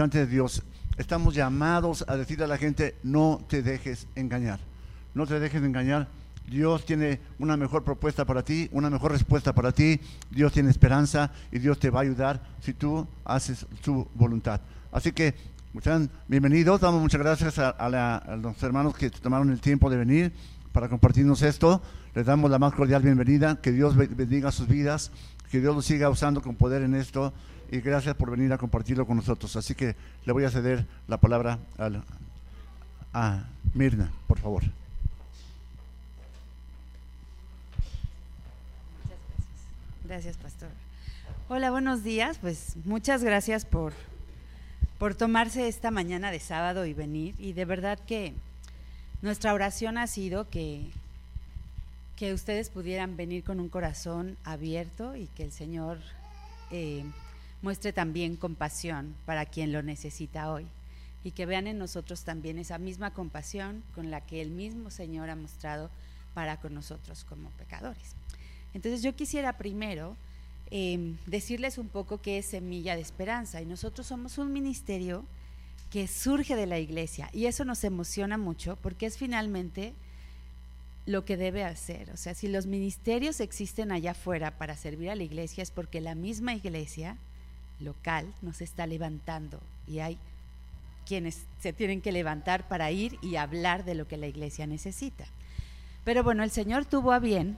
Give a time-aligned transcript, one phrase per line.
[0.00, 0.62] representante de Dios,
[0.96, 4.58] estamos llamados a decirle a la gente, no te dejes engañar,
[5.12, 6.08] no te dejes engañar.
[6.48, 10.00] Dios tiene una mejor propuesta para ti, una mejor respuesta para ti.
[10.30, 14.62] Dios tiene esperanza y Dios te va a ayudar si tú haces su voluntad.
[14.90, 15.34] Así que
[15.82, 16.80] sean bienvenidos.
[16.80, 20.32] Damos muchas gracias a, los hermanos que tomaron el tiempo de venir
[20.72, 21.82] para compartirnos esto.
[22.14, 23.60] Les damos la más cordial bienvenida.
[23.60, 25.12] Que Dios bendiga sus vidas.
[25.50, 27.34] Que Dios los siga usando con poder en esto.
[27.72, 29.54] Y gracias por venir a compartirlo con nosotros.
[29.54, 31.60] Así que le voy a ceder la palabra
[33.14, 34.64] a Mirna, por favor.
[40.04, 40.68] Gracias, pastor.
[41.48, 42.38] Hola, buenos días.
[42.38, 43.92] Pues muchas gracias por,
[44.98, 47.36] por tomarse esta mañana de sábado y venir.
[47.38, 48.34] Y de verdad que
[49.22, 50.90] nuestra oración ha sido que,
[52.16, 55.98] que ustedes pudieran venir con un corazón abierto y que el Señor
[56.72, 57.04] eh,
[57.62, 60.66] muestre también compasión para quien lo necesita hoy.
[61.22, 65.28] Y que vean en nosotros también esa misma compasión con la que el mismo Señor
[65.28, 65.90] ha mostrado
[66.32, 68.14] para con nosotros como pecadores.
[68.72, 70.16] Entonces yo quisiera primero
[70.70, 73.60] em, decirles un poco qué es Semilla de Esperanza.
[73.60, 75.24] Y nosotros somos un ministerio
[75.90, 79.92] que surge de la iglesia y eso nos emociona mucho porque es finalmente
[81.04, 82.10] lo que debe hacer.
[82.10, 86.00] O sea, si los ministerios existen allá afuera para servir a la iglesia es porque
[86.00, 87.16] la misma iglesia
[87.80, 90.18] local nos está levantando y hay
[91.06, 95.24] quienes se tienen que levantar para ir y hablar de lo que la iglesia necesita.
[96.04, 97.56] Pero bueno, el Señor tuvo a bien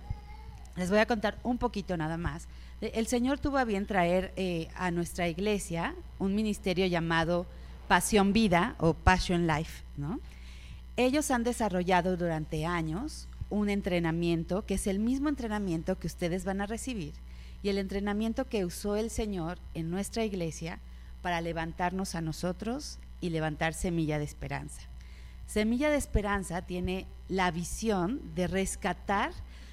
[0.76, 2.48] les voy a contar un poquito nada más.
[2.80, 7.46] El Señor tuvo a bien traer eh, a nuestra iglesia un ministerio llamado
[7.88, 9.84] Pasión Vida o Passion Life.
[9.96, 10.18] ¿no?
[10.96, 16.62] Ellos han desarrollado durante años un entrenamiento que es el mismo entrenamiento que ustedes van
[16.62, 17.12] a recibir
[17.62, 20.80] y el entrenamiento que usó el Señor en nuestra iglesia
[21.22, 24.82] para levantarnos a nosotros y levantar Semilla de Esperanza.
[25.46, 29.32] Semilla de Esperanza tiene la visión de rescatar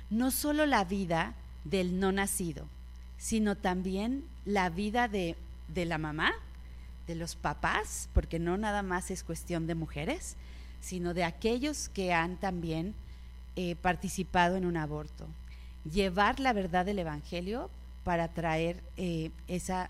[0.10, 2.68] no solo la vida del no nacido,
[3.18, 5.36] sino también la vida de,
[5.74, 6.32] la mamá,
[7.08, 10.36] de los papás, porque no nada más es cuestión de mujeres,
[10.82, 12.94] sino de aquellos que han también
[13.56, 15.28] eh, participado en un aborto.
[15.92, 17.70] Llevar la verdad del Evangelio
[18.04, 19.90] para traer eh, esa,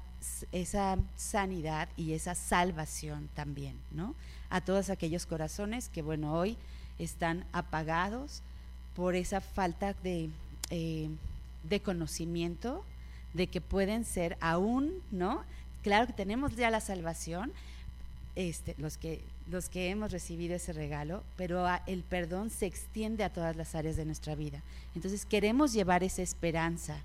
[0.52, 4.16] esa sanidad y esa salvación también, ¿no?
[4.50, 6.58] A todos aquellos corazones que, bueno, hoy
[6.98, 8.42] están apagados,
[8.96, 10.30] por esa falta de,
[10.72, 11.10] eh,
[11.64, 12.84] de conocimiento
[13.34, 15.44] de que pueden ser aún, ¿no?
[15.84, 17.54] Claro que tenemos ya la salvación,
[18.36, 23.30] este, los, que, los que hemos recibido ese regalo, pero el perdón se extiende a
[23.32, 24.62] todas las áreas de nuestra vida.
[24.96, 26.98] Entonces queremos llevar esa esperanza,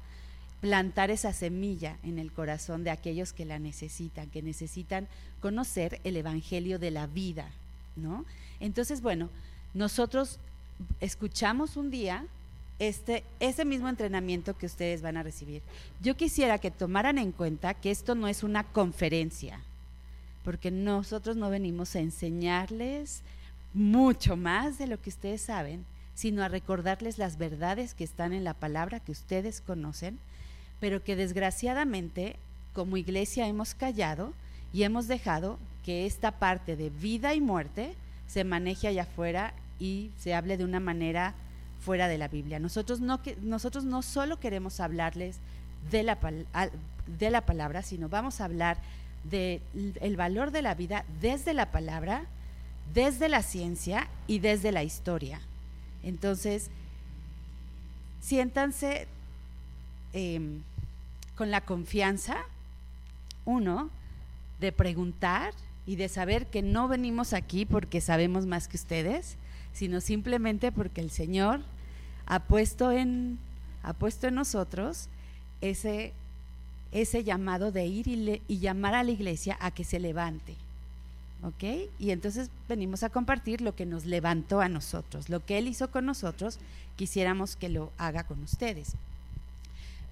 [0.65, 5.09] plantar esa semilla en el corazón de aquellos que la necesitan, que necesitan
[5.43, 7.51] conocer el Evangelio de la vida,
[7.97, 8.25] ¿no?
[8.61, 9.29] Entonces, bueno,
[9.75, 10.39] nosotros
[11.03, 12.25] escuchamos un día
[12.79, 15.61] este, ese mismo entrenamiento que ustedes van a recibir.
[16.01, 19.61] Yo quisiera que tomaran en cuenta que esto no es una conferencia,
[20.45, 23.21] porque nosotros no venimos a enseñarles
[23.75, 28.45] mucho más de lo que ustedes saben, sino a recordarles las verdades que están en
[28.45, 30.19] la palabra que ustedes conocen,
[30.81, 32.37] pero que desgraciadamente
[32.73, 34.33] como iglesia hemos callado
[34.73, 37.95] y hemos dejado que esta parte de vida y muerte
[38.27, 41.35] se maneje allá afuera y se hable de una manera
[41.81, 42.59] fuera de la Biblia.
[42.59, 45.39] Nosotros no, nosotros no solo queremos hablarles
[45.91, 46.19] de la,
[47.19, 48.79] de la palabra, sino vamos a hablar
[49.25, 49.61] del
[50.01, 52.25] el valor de la vida desde la palabra,
[52.93, 55.41] desde la ciencia y desde la historia.
[56.03, 56.71] Entonces,
[58.21, 59.07] siéntanse
[60.15, 60.63] em,
[61.37, 62.37] con la confianza,
[63.45, 63.91] uno,
[64.61, 65.53] de preguntar
[65.87, 69.37] y de saber que no venimos aquí porque sabemos más que ustedes,
[69.73, 71.61] sino simplemente porque el Señor
[72.27, 73.39] ha puesto en,
[73.83, 75.09] ha puesto en nosotros
[75.61, 76.13] ese,
[76.93, 80.55] ese llamado de ir y, y llamar a la iglesia a que se levante.
[81.43, 81.91] ¿Ok?
[81.99, 85.91] Y entonces venimos a compartir lo que nos levantó a nosotros, lo que Él hizo
[85.91, 86.59] con nosotros,
[86.97, 88.95] quisiéramos que lo haga con ustedes.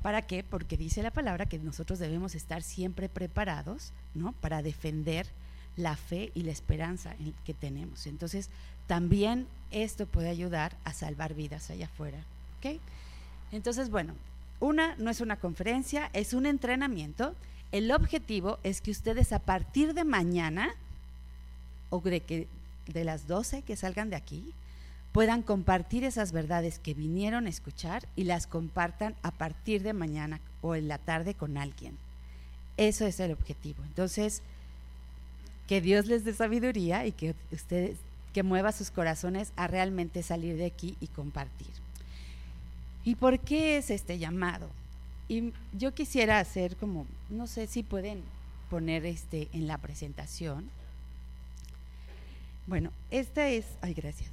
[0.02, 0.42] ¿Para qué?
[0.42, 4.32] Porque dice la palabra que nosotros debemos estar siempre preparados, ¿no?
[4.32, 5.28] Para defender
[5.76, 7.14] la fe y la esperanza
[7.44, 8.06] que tenemos.
[8.06, 8.50] Entonces,
[8.86, 12.18] también esto puede ayudar a salvar vidas allá afuera.
[12.58, 12.80] ¿ok?
[13.52, 14.14] Entonces, bueno,
[14.60, 17.34] una no es una conferencia, es un entrenamiento.
[17.70, 20.74] El objetivo es que ustedes a partir de mañana,
[21.90, 22.48] o de, que,
[22.86, 24.52] de las 12 que salgan de aquí,
[25.12, 30.40] puedan compartir esas verdades que vinieron a escuchar y las compartan a partir de mañana
[30.62, 31.96] o en la tarde con alguien.
[32.78, 33.84] Eso es el objetivo.
[33.84, 34.42] Entonces,
[35.68, 37.98] que Dios les dé sabiduría y que ustedes
[38.32, 41.68] que mueva sus corazones a realmente salir de aquí y compartir.
[43.04, 44.70] ¿Y por qué es este llamado?
[45.28, 48.22] Y yo quisiera hacer como, no sé si pueden
[48.70, 50.70] poner este en la presentación.
[52.66, 54.30] Bueno, esta es, ay, gracias.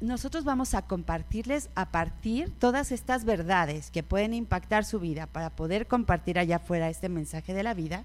[0.00, 5.50] Nosotros vamos a compartirles a partir todas estas verdades que pueden impactar su vida para
[5.50, 8.04] poder compartir allá afuera este mensaje de la vida.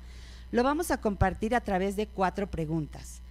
[0.52, 3.22] Lo vamos a compartir a través de cuatro preguntas.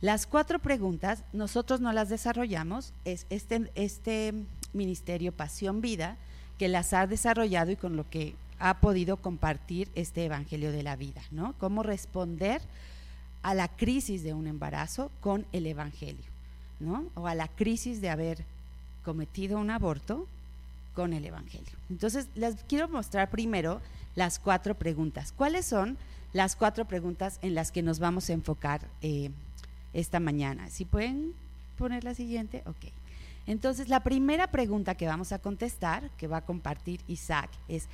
[0.00, 4.34] Las cuatro preguntas nosotros no las desarrollamos, es este, este
[4.72, 6.16] ministerio Pasión Vida
[6.58, 10.96] que las ha desarrollado y con lo que ha podido compartir este Evangelio de la
[10.96, 11.54] Vida, ¿no?
[11.58, 12.62] Cómo responder
[13.42, 16.24] a la crisis de un embarazo con el Evangelio,
[16.80, 17.06] ¿no?
[17.14, 18.44] O a la crisis de haber
[19.04, 20.26] cometido un aborto
[20.94, 21.72] con el Evangelio.
[21.90, 23.80] Entonces, les quiero mostrar primero
[24.14, 25.32] las cuatro preguntas.
[25.32, 25.98] ¿Cuáles son
[26.34, 29.30] las cuatro preguntas en las que nos vamos a enfocar eh,
[29.94, 30.68] esta mañana.
[30.68, 31.32] Si pueden
[31.78, 32.90] poner la siguiente, ok.
[33.46, 37.86] Entonces, la primera pregunta que vamos a contestar, que va a compartir Isaac, es,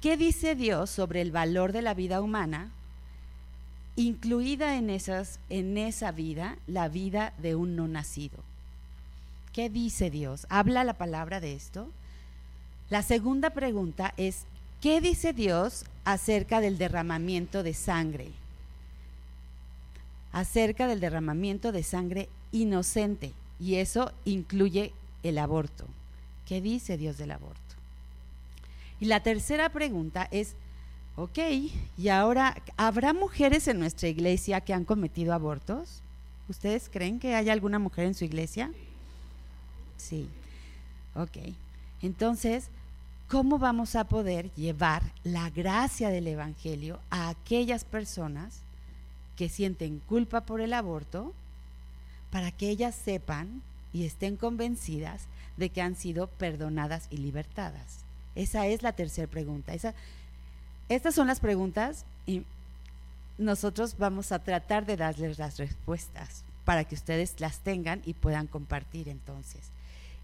[0.00, 2.70] ¿qué dice Dios sobre el valor de la vida humana,
[3.96, 8.38] incluida en, esas, en esa vida la vida de un no nacido?
[9.52, 10.46] ¿Qué dice Dios?
[10.48, 11.88] ¿Habla la palabra de esto?
[12.90, 14.44] La segunda pregunta es,
[14.80, 18.32] ¿qué dice Dios acerca del derramamiento de sangre?
[20.32, 24.92] acerca del derramamiento de sangre inocente y eso incluye
[25.22, 25.86] el aborto.
[26.46, 27.60] ¿Qué dice Dios del aborto?
[28.98, 30.54] Y la tercera pregunta es,
[31.16, 31.38] ok,
[31.98, 36.02] ¿y ahora habrá mujeres en nuestra iglesia que han cometido abortos?
[36.48, 38.70] ¿Ustedes creen que hay alguna mujer en su iglesia?
[39.96, 40.28] Sí.
[41.14, 41.38] Ok.
[42.00, 42.68] Entonces,
[43.28, 48.60] ¿cómo vamos a poder llevar la gracia del Evangelio a aquellas personas
[49.36, 51.32] que sienten culpa por el aborto
[52.30, 53.62] para que ellas sepan
[53.92, 55.22] y estén convencidas
[55.56, 58.00] de que han sido perdonadas y libertadas.
[58.34, 59.74] Esa es la tercera pregunta.
[60.94, 62.44] Estas son las preguntas y
[63.38, 68.46] nosotros vamos a tratar de darles las respuestas para que ustedes las tengan y puedan
[68.46, 69.60] compartir entonces.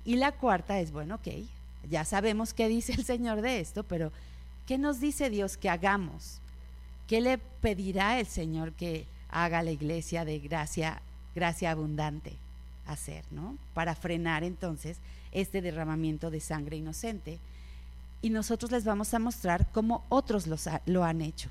[0.04, 1.28] Y la cuarta es, bueno, ok,
[1.90, 4.12] ya sabemos qué dice el Señor de esto, pero
[4.66, 6.38] ¿qué nos dice Dios que hagamos?
[7.06, 11.00] ¿Qué le pedirá el Señor que haga la iglesia de gracia,
[11.34, 12.34] gracia abundante
[12.86, 13.56] hacer, ¿no?
[13.74, 14.96] Para frenar entonces
[15.32, 17.38] este derramamiento de sangre inocente.
[18.20, 20.46] Y nosotros les vamos a mostrar cómo otros
[20.86, 21.48] lo han hecho.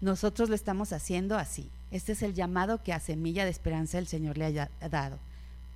[0.00, 1.68] Nosotros lo estamos haciendo así.
[1.90, 5.18] Este es el llamado que a Semilla de Esperanza el Señor le haya dado.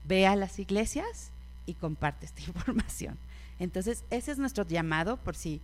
[0.04, 1.30] Ve a las iglesias
[1.66, 3.16] y comparte esta información.
[3.58, 5.60] Entonces, ese es nuestro llamado por si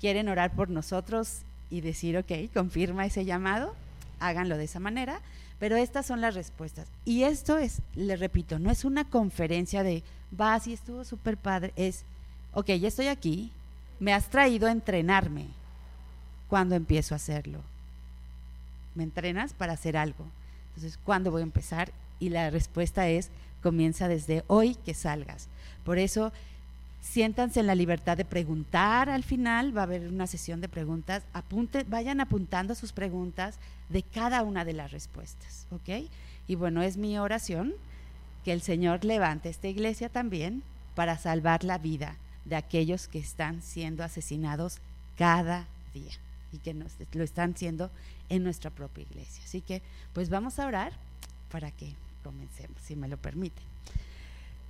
[0.00, 3.74] quieren orar por nosotros y decir, ok, confirma ese llamado,
[4.18, 5.20] háganlo de esa manera,
[5.58, 6.88] pero estas son las respuestas.
[7.04, 10.02] Y esto es, le repito, no es una conferencia de,
[10.38, 12.04] va, si estuvo súper padre, es,
[12.54, 13.50] ok, ya estoy aquí,
[14.00, 15.46] me has traído a entrenarme
[16.48, 17.60] cuando empiezo a hacerlo.
[18.94, 20.26] ¿Me entrenas para hacer algo?
[20.68, 21.92] Entonces, ¿cuándo voy a empezar?
[22.20, 23.30] Y la respuesta es,
[23.62, 25.48] comienza desde hoy que salgas.
[25.84, 26.32] Por eso
[27.00, 31.22] siéntanse en la libertad de preguntar al final, va a haber una sesión de preguntas,
[31.88, 36.08] vayan apuntando sus preguntas de cada una de las respuestas, ¿ok?
[36.46, 37.74] Y bueno, es mi oración
[38.44, 40.62] que el Señor levante esta iglesia también
[40.94, 44.78] para salvar la vida de aquellos que están siendo asesinados
[45.16, 46.12] cada día
[46.52, 47.90] y que nos, lo están siendo
[48.28, 49.42] en nuestra propia iglesia.
[49.44, 49.82] Así que,
[50.12, 50.92] pues vamos a orar
[51.50, 53.64] para que comencemos, si me lo permiten.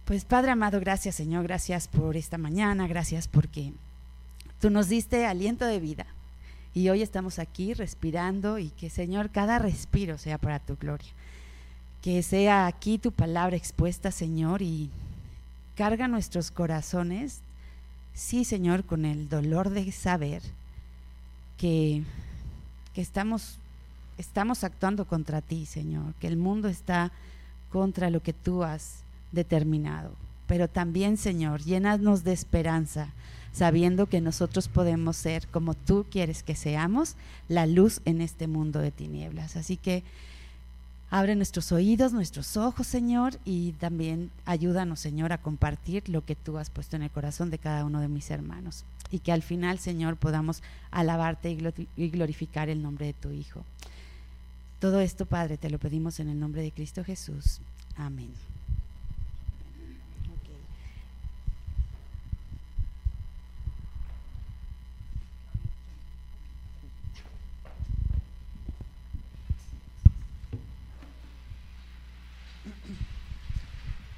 [0.05, 3.73] Pues Padre amado, gracias Señor, gracias por esta mañana, gracias porque
[4.61, 6.07] tú nos diste aliento de vida
[6.75, 11.11] y hoy estamos aquí respirando y que Señor, cada respiro sea para tu gloria.
[12.01, 14.91] Que sea aquí tu palabra expuesta, Señor, y
[15.77, 17.41] carga nuestros corazones,
[18.15, 20.43] sí, Señor, con el dolor de saber
[21.59, 22.03] que,
[22.95, 23.57] que estamos,
[24.19, 27.13] estamos actuando contra ti, Señor, que el mundo está
[27.71, 29.03] contra lo que tú has
[29.33, 30.13] determinado.
[30.47, 33.09] Pero también, Señor, llénanos de esperanza,
[33.53, 37.17] sabiendo que nosotros podemos ser, como tú quieres que seamos,
[37.49, 39.57] la luz en este mundo de tinieblas.
[39.57, 40.03] Así que
[41.13, 46.57] abre nuestros oídos, nuestros ojos, Señor, y también ayúdanos, Señor, a compartir lo que tú
[46.57, 48.87] has puesto en el corazón de cada uno de mis hermanos.
[49.11, 51.51] Y que al final, Señor, podamos alabarte
[51.97, 53.63] y glorificar el nombre de tu Hijo.
[54.81, 57.61] Todo esto, Padre, te lo pedimos en el nombre de Cristo Jesús.
[57.95, 58.33] Amén.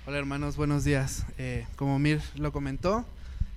[0.07, 1.25] Hola hermanos, buenos días.
[1.39, 3.07] Eh, como Mir lo comentó,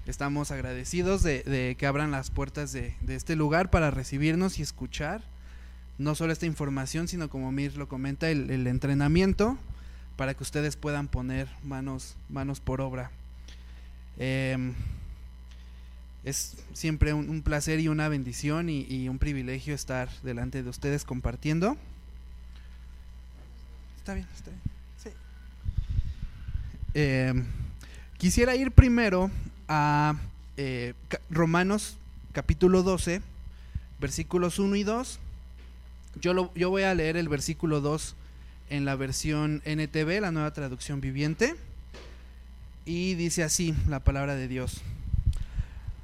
[0.06, 5.22] estamos agradecidos de, que abran las puertas de, este lugar para recibirnos y escuchar
[5.98, 9.58] no solo esta información, sino como Mir lo comenta, el, entrenamiento
[10.16, 13.12] para que ustedes puedan poner manos, manos por obra.
[14.18, 14.74] Em,
[16.24, 21.76] es siempre un, placer y una bendición y un privilegio estar delante de ustedes compartiendo.
[23.98, 24.77] Está bien, está bien.
[27.00, 27.32] Eh,
[28.18, 29.30] quisiera ir primero
[29.68, 30.16] a
[30.58, 30.96] eh,
[31.30, 31.96] Romanos
[32.32, 33.22] capítulo 12,
[34.00, 35.20] versículos 1 y 2.
[36.20, 38.16] Yo, yo voy a leer el versículo 2
[38.72, 41.56] en la versión NTV, la nueva traducción viviente.
[42.84, 44.82] Y dice así la palabra de Dios.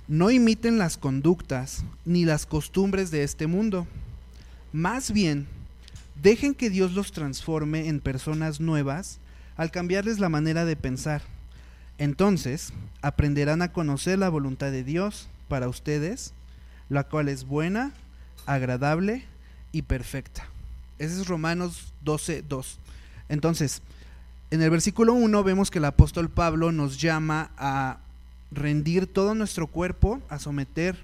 [0.08, 3.88] No imiten las conductas ni las costumbres de este mundo.
[4.74, 5.48] Más bien,
[6.22, 9.20] dejen que Dios los transforme en personas nuevas
[9.58, 11.22] al cambiarles la manera de pensar.
[11.98, 16.34] Entonces aprenderán a conocer la voluntad de Dios para ustedes,
[16.90, 17.92] la cual es buena,
[18.46, 19.26] agradable
[19.72, 20.46] y perfecta.
[21.00, 22.80] Ese es Romanos 12, 2.
[23.30, 23.82] Entonces,
[24.52, 28.00] en el versículo 1 vemos que el apóstol Pablo nos llama a
[28.52, 30.98] rendir todo nuestro cuerpo, a someter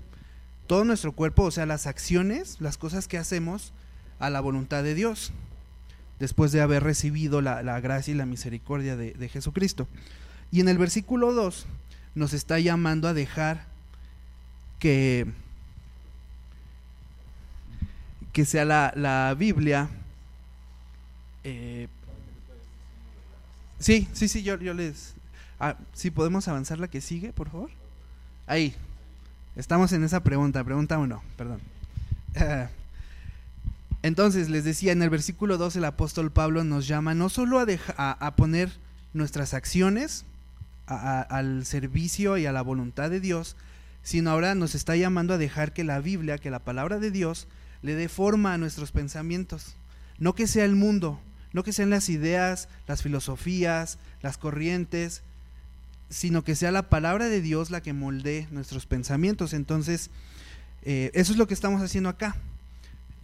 [0.67, 3.73] todo nuestro cuerpo, o sea, las acciones, las cosas que hacemos,
[4.19, 5.31] a la voluntad de Dios
[6.19, 9.87] después de haber recibido la, gracia y la misericordia de, Jesucristo.
[10.51, 11.65] Y en el versículo 2
[12.15, 13.65] nos está llamando a dejar
[14.79, 15.25] que,
[18.33, 19.89] que sea la, Biblia.
[21.43, 21.87] Eh,
[23.79, 25.15] sí, sí, sí, yo, yo les...
[25.59, 27.69] Ah, si podemos avanzar la que sigue, por favor.
[28.47, 28.75] Ahí.
[29.55, 31.59] Estamos en esa pregunta, pregunta uno, perdón.
[34.01, 38.35] Entonces, les decía, en el versículo 2 el apóstol Pablo nos llama no solo a,
[38.35, 38.71] poner
[39.13, 40.25] nuestras acciones
[40.85, 43.55] al servicio y a la voluntad de Dios,
[44.01, 47.47] sino ahora nos está llamando a dejar que la Biblia, que la palabra de Dios,
[47.81, 49.75] le dé forma a nuestros pensamientos.
[50.17, 51.19] No que sea el mundo,
[51.53, 55.23] no que sean las ideas, las filosofías, las corrientes,
[56.09, 59.53] sino que sea la palabra de Dios la que moldee nuestros pensamientos.
[59.53, 60.09] Entonces,
[60.83, 62.35] eh, eso es lo que estamos haciendo acá.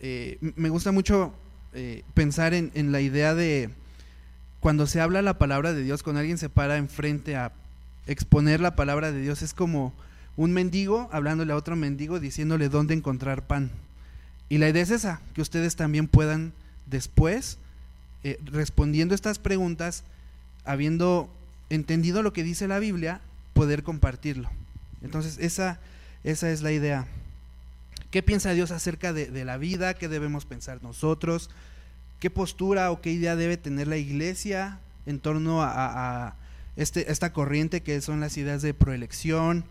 [0.08, 1.34] Eh, me gusta mucho
[1.74, 3.72] eh, pensar en, la idea de
[4.60, 7.54] cuando se habla la palabra de Dios, cuando alguien se para enfrente a
[8.06, 9.94] exponer la palabra de Dios, es como
[10.38, 13.72] un mendigo hablándole a otro mendigo diciéndole dónde encontrar pan.
[14.48, 16.54] Y la idea es esa, que ustedes también puedan
[16.86, 17.58] después,
[18.24, 20.04] eh, respondiendo estas preguntas,
[20.66, 21.32] habiendo
[21.72, 23.22] entendido lo que dice la Biblia,
[23.54, 24.52] poder compartirlo.
[25.02, 25.80] Entonces, esa,
[26.24, 27.08] esa es la idea.
[28.16, 29.94] ¿Qué piensa Dios acerca de, la vida?
[29.94, 31.50] ¿Qué debemos pensar nosotros?
[32.22, 36.34] ¿Qué postura o qué idea debe tener la iglesia en torno a,
[36.78, 39.66] este, esta corriente que son las ideas de proelección?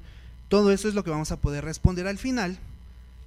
[0.50, 2.58] Todo eso es lo que vamos a poder responder al final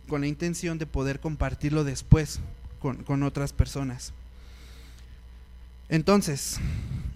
[0.07, 2.39] con la intención de poder compartirlo después
[2.79, 4.13] con, otras personas.
[5.89, 6.59] Entonces,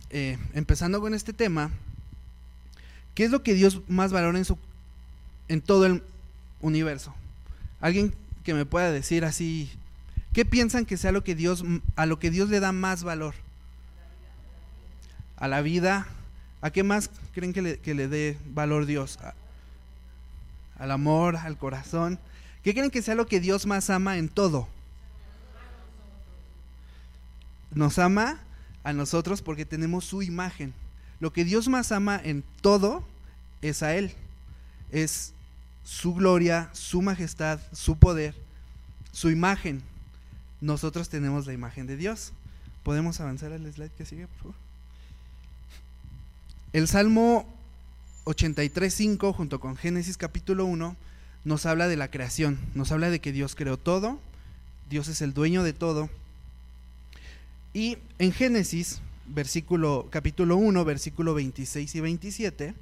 [0.10, 1.70] eh, empezando con este tema,
[3.13, 4.46] ¿qué es lo que Dios más valora en,
[5.50, 6.01] en todo el
[6.62, 7.13] universo?
[7.82, 9.70] Alguien que me pueda decir así,
[10.34, 11.64] ¿qué piensan que sea lo que Dios,
[11.96, 13.34] a lo que Dios le da más valor?
[15.38, 16.08] A la vida.
[16.62, 19.18] ¿A qué más creen que le, dé valor Dios?
[20.78, 22.20] al amor, al corazón.
[22.64, 24.68] ¿Qué creen que sea lo que Dios más ama en todo?
[27.72, 28.40] Nos ama
[28.84, 30.74] a nosotros porque tenemos su imagen.
[31.20, 33.04] Lo que Dios más ama en todo
[33.62, 34.12] es a Él.
[34.92, 35.34] Es
[35.84, 38.36] su gloria, su majestad, su poder,
[39.12, 39.82] su imagen.
[40.60, 42.34] Nosotros tenemos la imagen de Dios.
[42.84, 44.56] ¿Podemos avanzar al slide que sigue, por favor?
[46.74, 47.46] El Salmo
[48.26, 50.96] 83.5 junto con Génesis capítulo 1
[51.44, 54.20] nos habla de la creación, nos habla de que Dios creó todo,
[54.90, 56.10] Dios es el dueño de todo.
[57.74, 62.74] Y en Génesis, versículo capítulo 1, versículo 26 y 27,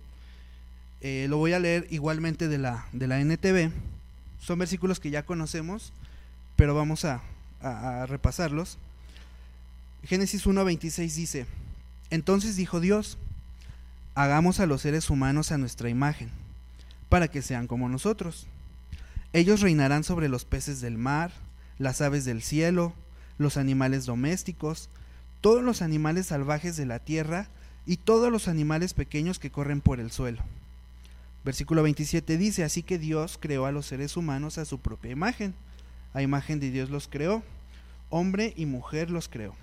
[1.02, 3.72] eh, lo voy a leer igualmente de la, de la NTV.
[4.40, 5.94] Son versículos que ya conocemos,
[6.56, 7.22] pero vamos a,
[8.08, 8.78] repasarlos.
[10.04, 11.46] Génesis 1.26 dice,
[12.10, 13.18] entonces dijo Dios,
[14.16, 16.30] hagamos a los seres humanos a nuestra imagen,
[17.10, 18.48] para que sean como nosotros.
[19.34, 21.32] Ellos reinarán sobre los peces del mar,
[21.78, 22.94] las aves del cielo,
[23.38, 24.90] los animales domésticos,
[25.42, 27.50] todos los animales salvajes de la tierra
[27.86, 30.44] y todos los animales pequeños que corren por el suelo.
[31.44, 35.54] Versículo 27 dice, así que Dios creó a los seres humanos a su propia imagen.
[36.14, 37.44] A imagen de Dios los creó,
[38.10, 39.56] hombre y mujer los creó.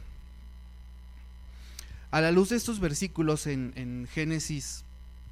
[2.11, 4.85] A la luz de estos versículos en, en Génesis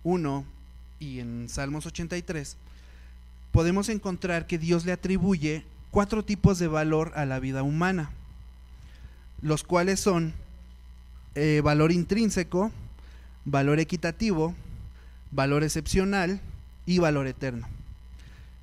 [0.02, 0.44] 1
[0.98, 2.56] y en Salmos 83,
[3.52, 8.10] podemos encontrar que Dios le atribuye cuatro tipos de valor a la vida humana,
[9.40, 10.34] los cuales son
[11.36, 12.72] eh, valor intrínseco,
[13.44, 14.54] valor equitativo,
[15.34, 16.40] valor excepcional
[16.86, 17.66] y valor eterno.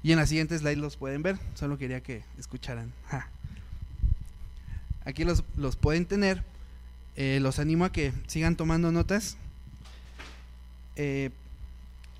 [0.03, 2.91] Y en la siguiente slide los pueden ver, solo quería que escucharan.
[5.05, 6.43] Aquí los, los, pueden tener,
[7.15, 9.37] eh, los animo a que sigan tomando notas.
[10.95, 11.29] Eh,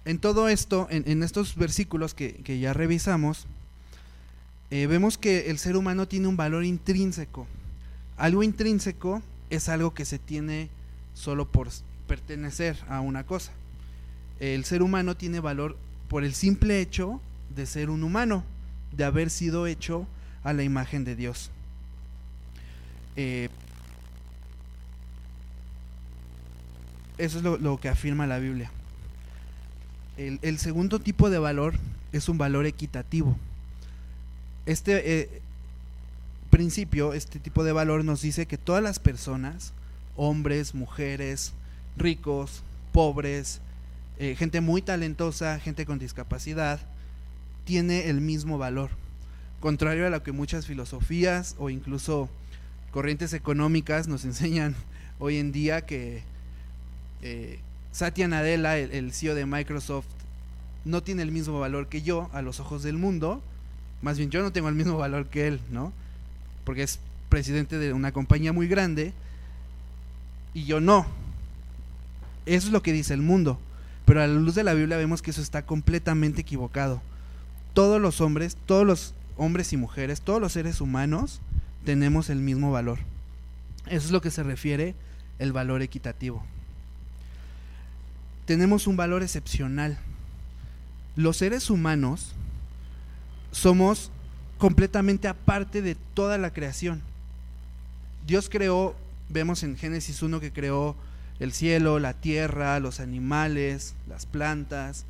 [0.06, 3.46] en todo esto, en, estos versículos que, ya revisamos,
[4.72, 7.46] eh, vemos que el ser humano tiene un valor intrínseco.
[8.18, 10.70] Algo intrínseco es algo que se tiene
[11.14, 11.70] solo por
[12.08, 13.52] pertenecer a una cosa.
[14.42, 15.78] El ser humano tiene valor
[16.10, 17.22] por el simple hecho
[17.56, 18.44] de ser un humano,
[18.92, 20.08] de haber sido hecho
[20.44, 21.52] a la imagen de Dios.
[23.16, 23.50] Eh,
[27.20, 28.72] eso es lo que afirma la Biblia.
[30.18, 31.76] El, segundo tipo de valor
[32.12, 33.38] es un valor equitativo.
[34.66, 35.42] Este eh,
[36.50, 39.72] principio, este tipo de valor nos dice que todas las personas,
[40.16, 41.54] hombres, mujeres,
[41.96, 43.62] ricos, pobres,
[44.22, 46.80] eh, gente muy talentosa, gente con discapacidad,
[47.66, 48.92] tiene el mismo valor.
[49.60, 52.30] Contrario a lo que muchas filosofías o incluso
[52.92, 54.76] corrientes económicas nos enseñan
[55.18, 56.22] hoy en día que
[57.24, 57.58] eh,
[57.92, 60.06] Satya Nadella, el, CEO de Microsoft,
[60.86, 63.42] no tiene el mismo valor que yo a los ojos del mundo.
[64.04, 65.94] Más bien yo no tengo el mismo valor que él, ¿no?
[66.64, 67.00] Porque es
[67.30, 69.14] presidente de una compañía muy grande
[70.54, 71.08] y yo no.
[72.46, 73.60] Eso es lo que dice el mundo.
[74.12, 77.02] Pero a la luz de la Biblia vemos que eso está completamente equivocado.
[77.74, 81.40] Todos los hombres, todos los hombres y mujeres, todos los seres humanos
[81.86, 83.00] tenemos el mismo valor.
[83.86, 84.96] Eso es lo que se refiere
[85.40, 86.44] el valor equitativo
[88.52, 89.98] tenemos un valor excepcional.
[91.16, 92.34] Los seres humanos
[93.54, 94.12] somos
[94.58, 97.02] completamente aparte de toda la creación.
[98.28, 98.94] Dios creó,
[99.30, 100.98] vemos en Génesis 1 que creó
[101.42, 105.06] el cielo, la tierra, los animales, las plantas,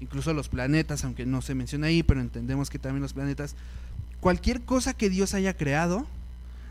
[0.00, 3.54] incluso los planetas, aunque no se menciona ahí, pero entendemos que también los planetas.
[4.20, 6.06] Cualquier cosa que Dios haya creado,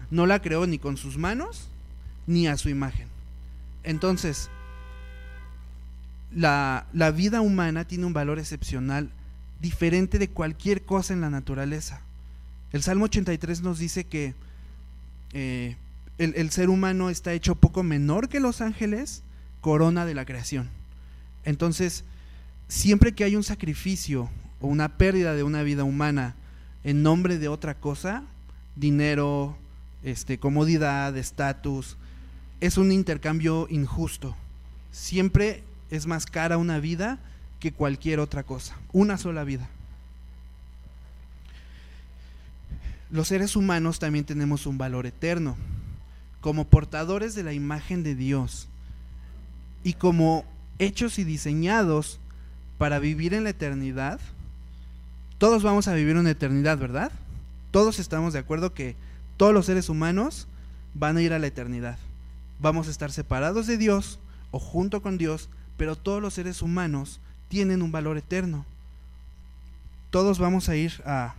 [0.09, 1.69] no la creó ni con sus manos
[2.25, 3.07] ni a su imagen.
[3.83, 4.49] Entonces,
[6.35, 9.11] la, vida humana tiene un valor excepcional
[9.61, 12.01] diferente de cualquier cosa en la naturaleza.
[12.71, 14.33] El Salmo 83 nos dice que
[15.33, 15.77] eh,
[16.17, 19.23] el, ser humano está hecho poco menor que los ángeles,
[19.61, 20.69] corona de la creación.
[21.43, 22.03] Entonces,
[22.67, 26.35] siempre que hay un sacrificio o una pérdida de una vida humana
[26.83, 28.23] en nombre de otra cosa,
[28.75, 29.57] dinero,
[30.03, 31.97] este, comodidad, estatus,
[32.61, 34.35] es un intercambio injusto.
[34.91, 37.19] Siempre es más cara una vida
[37.59, 38.75] que cualquier otra cosa.
[38.91, 39.69] Una sola vida.
[43.09, 45.55] Los seres humanos también tenemos un valor eterno.
[46.41, 48.67] Como portadores de la imagen de Dios
[49.83, 50.45] y como
[50.79, 52.19] hechos y diseñados
[52.77, 54.19] para vivir en la eternidad,
[55.37, 57.11] todos vamos a vivir una eternidad, ¿verdad?
[57.71, 58.95] Todos estamos de acuerdo que
[59.35, 60.47] todos los seres humanos
[60.93, 61.97] van a ir a la eternidad.
[62.59, 64.19] Vamos a estar separados de Dios
[64.51, 68.65] o junto con Dios pero todos los seres humanos tienen un valor eterno.
[70.09, 71.35] Todos vamos a ir a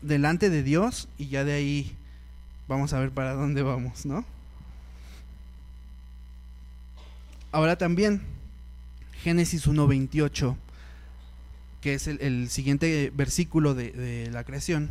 [0.00, 1.96] delante de Dios y ya de ahí
[2.68, 4.24] vamos a ver para dónde vamos, ¿no?
[7.50, 8.20] Ahora también,
[9.22, 10.54] Génesis 1.28,
[11.80, 14.90] que es el, siguiente versículo de, la creación.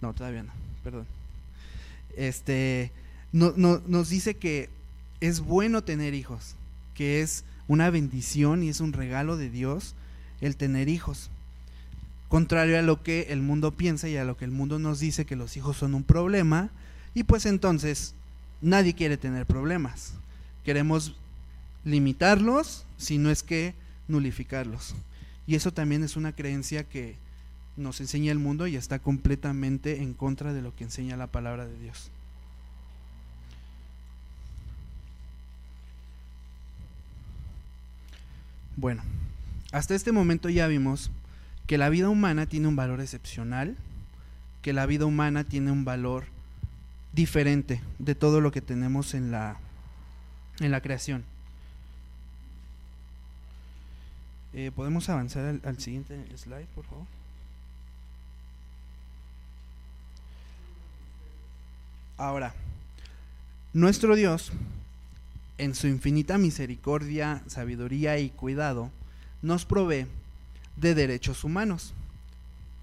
[0.00, 0.52] No, todavía no,
[0.84, 1.06] perdón.
[2.16, 2.92] Este,
[3.32, 4.70] no, nos dice que
[5.20, 6.54] es bueno tener hijos,
[6.94, 9.96] que es una bendición y es un regalo de Dios
[10.40, 11.30] el tener hijos.
[12.28, 15.24] Contrario a lo que el mundo piensa y a lo que el mundo nos dice
[15.24, 16.70] que los hijos son un problema,
[17.14, 18.14] y pues entonces
[18.60, 20.14] nadie quiere tener problemas.
[20.64, 21.16] Queremos
[21.84, 23.74] limitarlos, si no es que
[24.08, 24.94] nulificarlos.
[25.46, 27.16] Y eso también es una creencia que
[27.76, 31.66] nos enseña el mundo y está completamente en contra de lo que enseña la palabra
[31.66, 32.10] de Dios.
[38.76, 39.02] Bueno,
[39.70, 41.10] hasta este momento ya vimos
[41.66, 43.76] que la vida humana tiene un valor excepcional,
[44.62, 46.24] que la vida humana tiene un valor
[47.12, 49.58] diferente de todo lo que tenemos en la,
[50.60, 51.24] en la creación.
[54.54, 57.06] Eh, ¿Podemos avanzar al, al siguiente slide, por favor?
[62.18, 62.54] Ahora,
[63.72, 64.52] nuestro Dios
[65.58, 68.90] en su infinita misericordia, sabiduría y cuidado,
[69.42, 70.06] nos provee
[70.76, 71.94] de derechos humanos.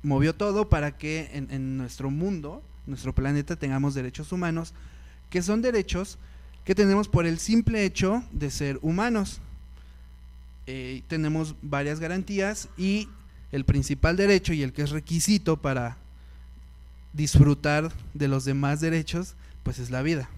[0.01, 4.73] Movió todo para que en, nuestro mundo, nuestro planeta, tengamos derechos humanos,
[5.30, 6.17] que son derechos
[6.65, 9.39] que tenemos por el simple hecho de ser humanos.
[10.67, 13.08] Eh, tenemos varias garantías y
[13.52, 15.97] el principal derecho y el que es requisito para
[17.13, 20.30] disfrutar de los demás derechos, pues es la vida,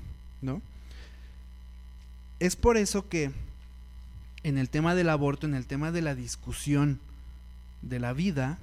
[0.41, 0.61] ¿no?
[2.39, 3.31] Es por eso que
[4.43, 6.99] en el tema del aborto, en el tema de la discusión
[7.81, 8.57] de la vida,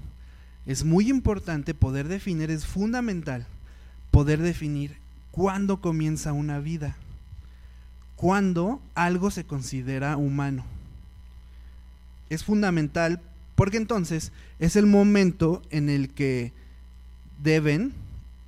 [0.67, 3.47] es muy importante poder definir, es fundamental
[4.19, 4.97] poder definir
[5.31, 6.97] cuándo comienza una vida,
[8.17, 10.65] cuándo algo se considera humano.
[12.29, 13.21] Es fundamental
[13.55, 16.53] porque entonces es el momento en el que
[17.41, 17.93] deben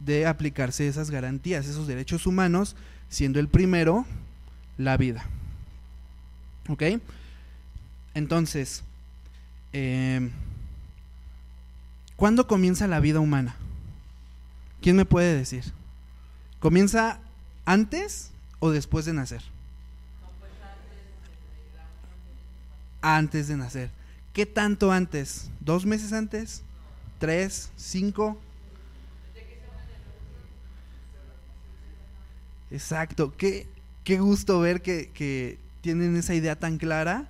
[0.01, 2.75] de aplicarse esas garantías, esos derechos humanos,
[3.09, 4.07] siendo el primero
[4.77, 5.25] la vida.
[6.69, 6.83] ¿Ok?
[8.15, 8.83] Entonces,
[9.73, 10.31] eh,
[12.17, 13.55] ¿cuándo comienza la vida humana?
[14.81, 15.65] ¿Quién me puede decir?
[16.59, 17.21] ¿Comienza
[17.65, 19.43] antes o después de nacer?
[23.03, 23.91] Antes de nacer.
[24.33, 25.51] ¿Qué tanto antes?
[25.61, 26.63] ¿Dos meses antes?
[27.19, 27.71] ¿Tres?
[27.77, 28.39] ¿Cinco?
[32.71, 33.35] Exacto.
[33.37, 33.67] Qué,
[34.05, 37.29] qué gusto ver que, tienen esa idea tan clara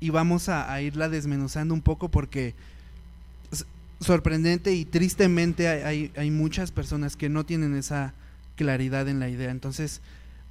[0.00, 2.54] y vamos a, irla desmenuzando un poco porque
[4.00, 8.14] sorprendente y tristemente hay, hay, muchas personas que no tienen esa
[8.56, 9.50] claridad en la idea.
[9.50, 10.00] Entonces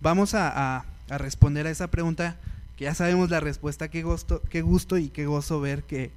[0.01, 2.37] vamos a, a responder a esa pregunta
[2.77, 6.11] que ya sabemos la respuesta, qué gusto, qué gusto y qué gozo ver que,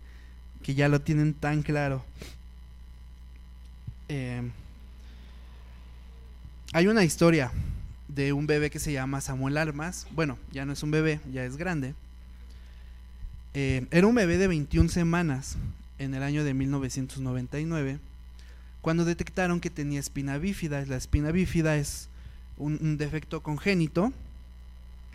[0.63, 2.05] ya lo tienen tan claro.
[4.09, 4.51] Em,
[6.73, 7.51] hay una historia
[8.09, 10.07] de un bebé que se llama Samuel Armas.
[10.13, 11.95] Bueno, ya no es un bebé, ya es grande.
[13.55, 15.57] Em, era un bebé de 21 semanas
[16.01, 18.01] en el año de 1999
[18.81, 20.85] cuando detectaron que tenía espina bífida.
[20.87, 22.09] La espina bífida es
[22.57, 24.13] un defecto congénito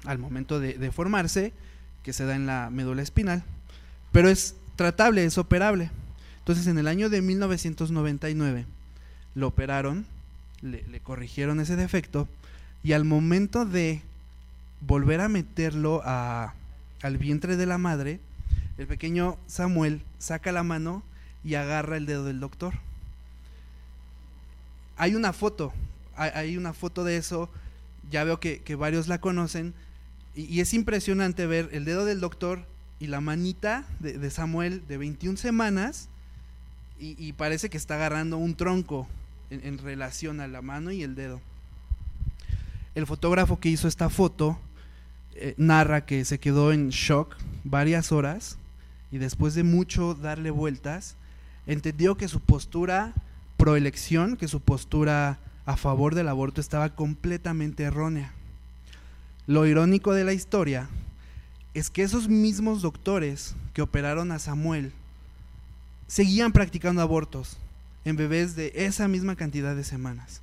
[0.06, 1.54] al momento de, formarse,
[2.04, 3.44] que se da en la médula espinal,
[4.12, 5.90] pero es tratable, es operable.
[6.40, 8.66] Entonces en el año de 1999
[9.34, 10.06] lo operaron,
[10.62, 12.28] le, corrigieron ese defecto
[12.84, 14.02] y al momento de
[14.82, 18.20] volver a meterlo al vientre de la madre,
[18.78, 21.04] el pequeño Samuel saca la mano
[21.44, 22.74] y agarra el dedo del doctor.
[24.98, 25.74] Hay una foto,
[26.16, 27.50] hay, una foto de eso,
[28.10, 29.74] ya veo que varios la conocen,
[30.36, 32.66] y, es impresionante ver el dedo del doctor
[33.00, 36.10] y la manita de, Samuel de 21 semanas
[37.00, 39.08] y, parece que está agarrando un tronco
[39.50, 41.42] en, relación a la mano y el dedo.
[42.96, 44.60] El fotógrafo que hizo esta foto
[45.36, 48.58] eh, narra que se quedó en shock varias horas
[49.16, 51.16] y después de mucho darle vueltas,
[51.68, 53.14] entendió que su postura
[53.56, 58.34] proelección, que su postura a favor del aborto estaba completamente errónea.
[59.48, 60.90] Lo irónico de la historia
[61.74, 64.92] es que esos mismos doctores que operaron a Samuel
[66.08, 67.56] seguían practicando abortos
[68.04, 70.42] en bebés de esa misma cantidad de semanas.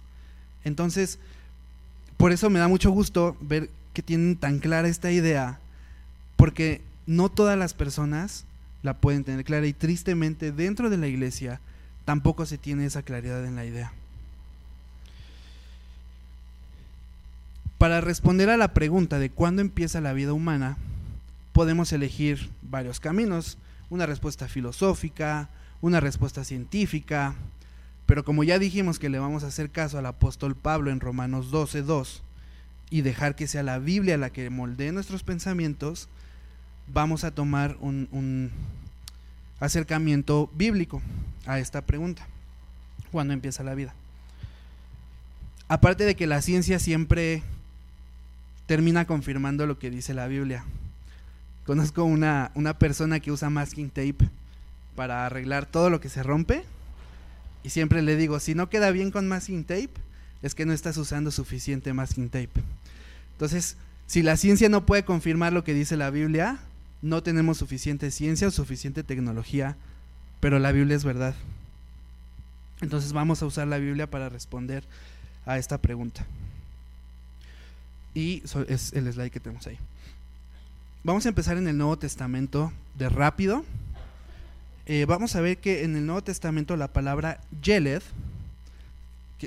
[0.64, 1.18] Entonces,
[2.16, 5.60] por eso me da mucho gusto ver que tienen tan clara esta idea,
[6.36, 8.46] porque no todas las personas
[8.82, 11.60] la pueden tener clara y tristemente dentro de la iglesia
[12.04, 13.92] tampoco se tiene esa claridad en la idea.
[17.78, 20.76] Para responder a la pregunta de cuándo empieza la vida humana,
[21.52, 23.58] podemos elegir varios caminos,
[23.90, 25.48] una respuesta filosófica,
[25.80, 27.34] una respuesta científica,
[28.06, 31.50] pero como ya dijimos que le vamos a hacer caso al apóstol Pablo en Romanos
[31.50, 32.20] 12.2
[32.90, 36.08] y dejar que sea la Biblia la que moldee nuestros pensamientos,
[36.86, 38.50] vamos a tomar un,
[39.60, 41.00] acercamiento bíblico
[41.46, 42.26] a esta pregunta.
[43.12, 43.94] ¿Cuándo empieza la vida?
[45.68, 47.42] Aparte de que la ciencia siempre
[48.66, 50.64] termina confirmando lo que dice la Biblia.
[51.64, 54.28] Conozco una, una persona que usa masking tape
[54.96, 56.64] para arreglar todo lo que se rompe
[57.62, 59.90] y siempre le digo, si no queda bien con masking tape,
[60.42, 62.60] es que no estás usando suficiente masking tape.
[63.32, 66.58] Entonces, si la ciencia no puede confirmar lo que dice la Biblia,
[67.02, 69.76] no tenemos suficiente ciencia o suficiente tecnología,
[70.40, 71.34] pero la Biblia es verdad.
[72.80, 74.84] Entonces vamos a usar la Biblia para responder
[75.44, 76.24] a esta pregunta.
[78.14, 79.78] Y es el slide que tenemos ahí.
[81.04, 83.64] Vamos a empezar en el Nuevo Testamento de rápido.
[84.86, 88.02] Eh, vamos a ver que en el Nuevo Testamento la palabra Yeled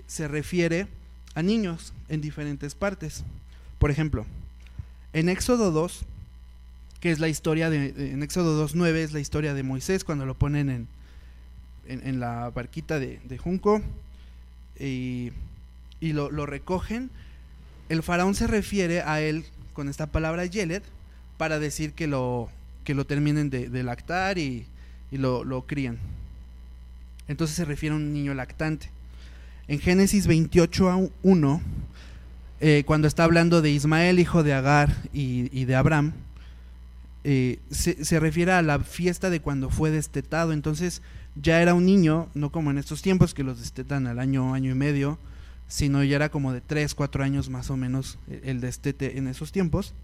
[0.07, 0.87] se refiere
[1.35, 3.23] a niños en diferentes partes.
[3.79, 4.25] Por ejemplo,
[5.13, 6.03] En Éxodo 2,
[6.99, 10.35] que es la historia de, en Éxodo 2.9 es la historia de Moisés cuando lo
[10.35, 10.87] ponen en,
[11.87, 13.81] en, la barquita de, Junco
[14.79, 15.31] y,
[15.99, 17.11] y lo, lo, recogen,
[17.89, 20.83] el faraón se refiere a él con esta palabra Yeled
[21.37, 22.49] para decir que lo,
[22.83, 24.65] que lo terminen de, lactar y,
[25.11, 25.99] y lo, lo, crían.
[27.27, 28.89] Entonces se refiere a un niño lactante.
[29.67, 31.61] En Génesis 28 a 1,
[32.61, 36.13] eh, cuando está hablando de Ismael, hijo de Agar y, de Abraham,
[37.27, 40.53] eh, se, se, refiere a la fiesta de cuando fue destetado.
[40.53, 41.01] Entonces
[41.35, 44.71] ya era un niño, no como en estos tiempos que los destetan al año, año
[44.71, 45.17] y medio,
[45.67, 49.51] sino ya era como de 3, 4 años más o menos el destete en esos
[49.51, 49.95] tiempos.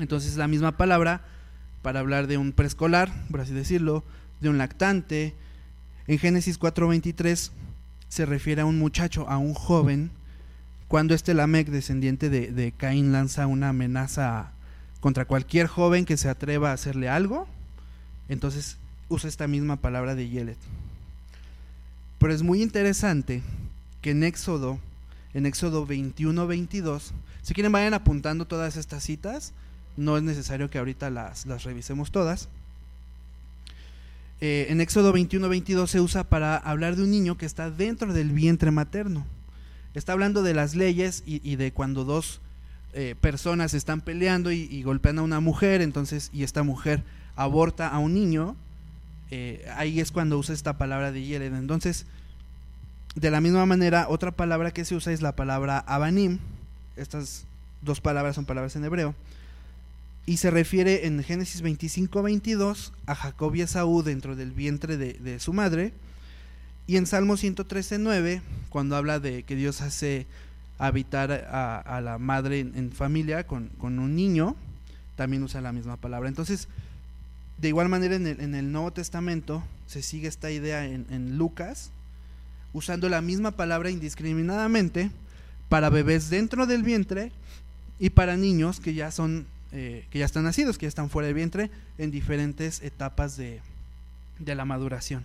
[0.00, 1.22] Entonces la misma palabra
[1.82, 4.02] para hablar de un preescolar, por así decirlo,
[4.40, 5.32] de un lactante.
[6.08, 7.52] En Génesis 4:23
[8.08, 10.10] se refiere a un muchacho, a un joven,
[10.88, 14.52] cuando este Lamec, descendiente de, Caín, lanza una amenaza
[15.06, 17.46] contra cualquier joven que se atreva a hacerle algo,
[18.28, 18.76] entonces
[19.08, 20.58] usa esta misma palabra de Yelet.
[22.18, 23.40] Pero es muy interesante
[24.02, 24.80] que en Éxodo,
[25.32, 29.52] en Éxodo 21-22, si quieren vayan apuntando todas estas citas,
[29.96, 32.48] no es necesario que ahorita las, revisemos todas.
[34.40, 38.32] Eh, en Éxodo 21-22 se usa para hablar de un niño que está dentro del
[38.32, 39.24] vientre materno.
[39.94, 42.40] Está hablando de las leyes y, de cuando dos
[42.96, 47.04] eh, personas están peleando y, golpean a una mujer, entonces, y esta mujer
[47.36, 48.56] aborta a un niño,
[49.30, 51.54] eh, ahí es cuando usa esta palabra de Yeled.
[51.54, 52.06] Entonces,
[53.14, 56.38] de la misma manera, otra palabra que se usa es la palabra abanim.
[56.96, 57.44] Estas
[57.82, 59.14] dos palabras son palabras en hebreo
[60.26, 65.40] y se refiere en Génesis 25, 22 a Jacob y Esaú dentro del vientre de,
[65.40, 65.92] su madre.
[66.88, 70.26] Y en Salmo 113, 9, cuando habla de que Dios hace
[70.78, 74.56] habitar a, la madre en, familia con, un niño,
[75.16, 76.28] también usa la misma palabra.
[76.28, 76.68] Entonces,
[77.58, 81.90] de igual manera en el, Nuevo Testamento se sigue esta idea en, en Lucas,
[82.72, 85.10] usando la misma palabra indiscriminadamente
[85.68, 87.32] para bebés dentro del vientre
[87.98, 91.26] y para niños que ya son eh, que ya están nacidos, que ya están fuera
[91.26, 93.60] del vientre, en diferentes etapas de
[94.38, 95.24] la maduración.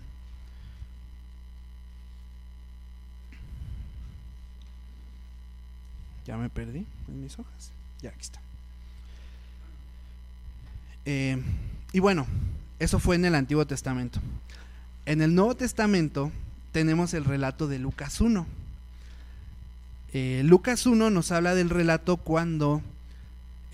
[6.32, 7.74] Ya me perdí en mis hojas.
[8.02, 8.40] Ya, aquí está.
[11.04, 11.44] Eh,
[11.92, 12.26] y bueno,
[12.80, 14.22] eso fue en el Antiguo Testamento.
[15.06, 16.32] En el Nuevo Testamento
[16.72, 18.48] tenemos el relato de Lucas 1.
[20.14, 22.82] Eh, Lucas 1 nos habla del relato cuando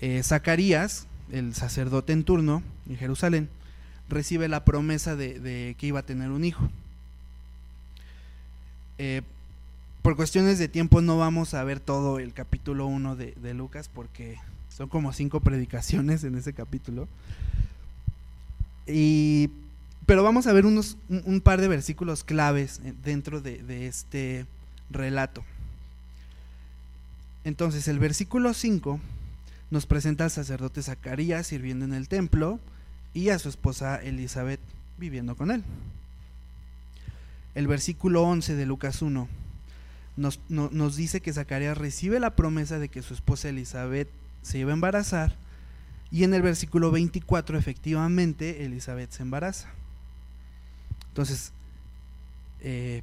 [0.00, 3.48] eh, Zacarías, el sacerdote en turno en Jerusalén,
[4.08, 6.68] recibe la promesa de, que iba a tener un hijo.
[10.08, 14.38] Por cuestiones de tiempo no vamos a ver todo el capítulo 1 de, Lucas porque
[14.74, 17.06] son como cinco predicaciones en ese capítulo.
[18.86, 19.50] Y,
[20.06, 24.46] pero vamos a ver unos, un, par de versículos claves dentro de, de este
[24.88, 25.44] relato.
[27.44, 28.98] Entonces, el versículo 5
[29.70, 32.60] nos presenta al sacerdote Zacarías sirviendo en el templo
[33.12, 34.60] y a su esposa Elizabeth
[34.96, 35.62] viviendo con él.
[37.54, 39.28] El versículo 11 de Lucas 1
[40.18, 44.08] nos, nos dice que Zacarías recibe la promesa de que su esposa Elizabeth
[44.42, 45.36] se iba a embarazar
[46.10, 49.68] y en el versículo 24 efectivamente Elizabeth se embaraza.
[51.08, 51.52] Entonces,
[52.60, 53.02] eh,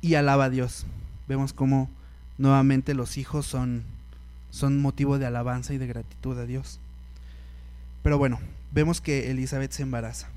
[0.00, 0.86] y alaba a Dios.
[1.28, 1.88] Vemos cómo
[2.38, 3.84] nuevamente los hijos son
[4.50, 6.78] son motivo de alabanza y de gratitud a Dios.
[8.02, 8.38] Pero bueno,
[8.70, 10.28] vemos que Elizabeth se embaraza.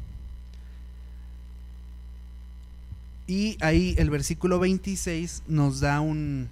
[3.27, 6.49] Y ahí el versículo 26 nos da un,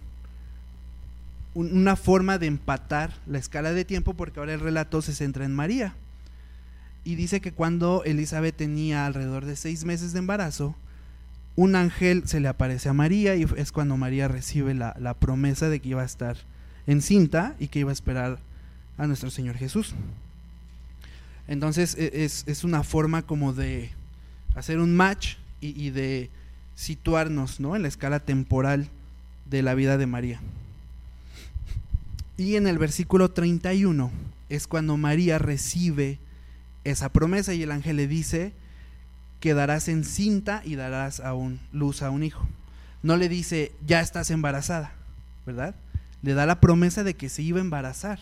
[1.54, 5.54] una forma de empatar la escala de tiempo porque ahora el relato se centra en
[5.54, 5.96] María.
[7.04, 10.76] Y dice que cuando Elizabeth tenía alrededor de seis meses de embarazo,
[11.56, 15.70] un ángel se le aparece a María y es cuando María recibe la, la promesa
[15.70, 16.38] de que iba a estar
[16.88, 18.40] encinta y que iba a esperar
[18.98, 19.94] a nuestro Señor Jesús.
[21.48, 23.92] Entonces e, es, una forma como de
[24.56, 26.30] hacer un match y, de
[26.76, 27.76] situarnos ¿no?
[27.76, 28.90] en la escala temporal
[29.50, 30.42] de la vida de María.
[32.38, 34.12] Y en el versículo 31
[34.50, 36.20] es cuando María recibe
[36.84, 38.54] esa promesa y el ángel le dice,
[39.40, 42.48] quedarás encinta y darás a un, luz a un hijo.
[43.04, 44.94] No le dice, ya estás embarazada,
[45.46, 45.76] ¿verdad?
[46.24, 48.18] le da la promesa de que se iba a embarazar.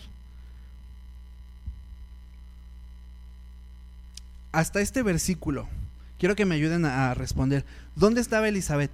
[4.50, 5.68] Hasta este versículo,
[6.22, 7.64] quiero que me ayuden a responder.
[7.96, 8.92] ¿Dónde estaba Elizabeth?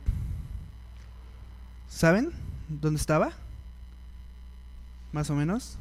[1.87, 2.33] ¿Saben
[2.71, 3.33] dónde estaba?
[5.13, 5.77] Más o menos.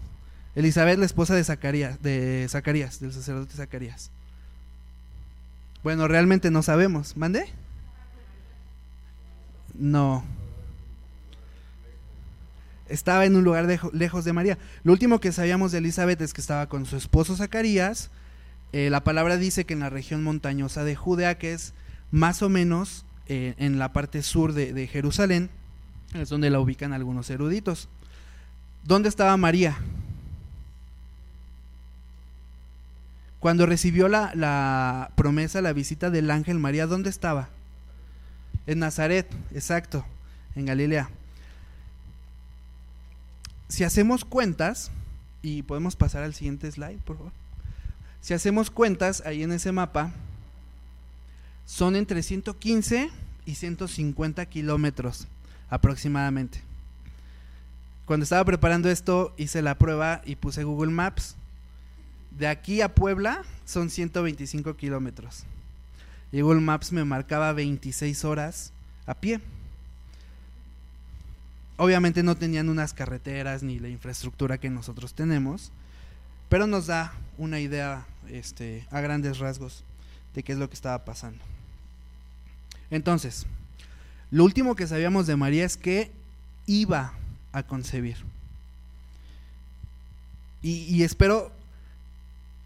[0.55, 4.12] Elizabeth, la esposa de Zacarías, de Zacarías, del sacerdote Zacarías.
[5.83, 7.15] Bueno, realmente no sabemos.
[7.15, 7.45] ¿Mande?
[9.73, 10.25] No.
[12.89, 14.57] Estaba en un lugar lejos de María.
[14.83, 18.12] Lo último que sabíamos de Elizabeth es que estaba con su esposo Zacarías.
[18.73, 21.73] Eh, la palabra dice que en la región montañosa de Judea, que es
[22.12, 25.49] más o menos eh, en la parte sur de Jerusalén,
[26.13, 27.89] es donde la ubican algunos eruditos.
[28.84, 29.77] ¿Dónde estaba María?
[33.39, 37.49] Cuando recibió la, promesa, la visita del ángel María, ¿dónde estaba?
[38.65, 40.06] En Nazaret, exacto,
[40.56, 41.10] en Galilea.
[43.67, 44.91] Si hacemos cuentas,
[45.41, 47.32] y podemos pasar al siguiente slide, por favor.
[48.27, 50.11] Si hacemos cuentas ahí en ese mapa,
[51.65, 53.09] son entre 115
[53.45, 55.29] y 150 kilómetros
[55.69, 56.59] aproximadamente.
[58.05, 61.37] Cuando estaba preparando esto, hice la prueba y puse Google Maps.
[62.37, 65.45] De aquí a Puebla son 125 kilómetros.
[66.33, 68.73] Y Google Maps me marcaba 26 horas
[69.05, 69.39] a pie.
[71.77, 75.71] Obviamente no tenían unas carreteras ni la infraestructura que nosotros tenemos,
[76.49, 79.84] pero nos da una idea este, a grandes rasgos
[80.34, 81.43] de qué es lo que estaba pasando.
[82.89, 83.45] Entonces,
[84.32, 86.12] lo último que sabíamos de María es que
[86.65, 87.13] iba
[87.54, 88.17] a concebir.
[90.62, 91.52] Y, espero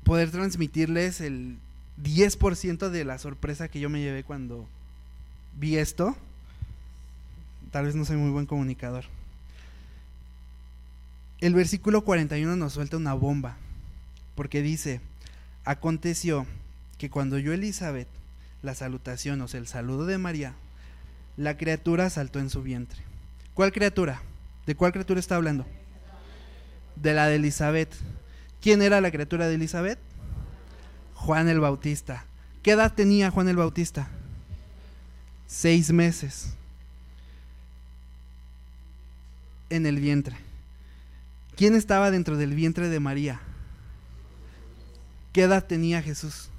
[0.03, 1.57] poder transmitirles el
[2.01, 4.65] 10% de la sorpresa que yo me llevé cuando
[5.59, 6.15] vi esto.
[7.69, 9.05] Tal vez no soy muy buen comunicador.
[11.41, 13.57] El versículo 41 nos suelta una bomba,
[14.35, 15.01] porque dice,
[15.65, 16.45] aconteció
[16.97, 18.07] que cuando yo Elizabeth,
[18.61, 20.53] la salutación, o sea, el saludo de María,
[21.37, 23.01] la criatura saltó en su vientre.
[23.53, 24.21] ¿Cuál criatura?
[24.65, 25.65] ¿De cuál criatura está hablando?
[26.95, 27.93] De la de Elizabeth.
[28.61, 29.99] ¿Quién era la criatura de Elizabeth?
[31.15, 32.25] Juan el Bautista.
[32.61, 34.07] ¿Qué edad tenía Juan el Bautista?
[35.47, 36.53] Seis meses.
[39.69, 40.35] En el vientre.
[41.55, 43.41] ¿Quién estaba dentro del vientre de María?
[45.31, 46.49] ¿Qué edad tenía Jesús?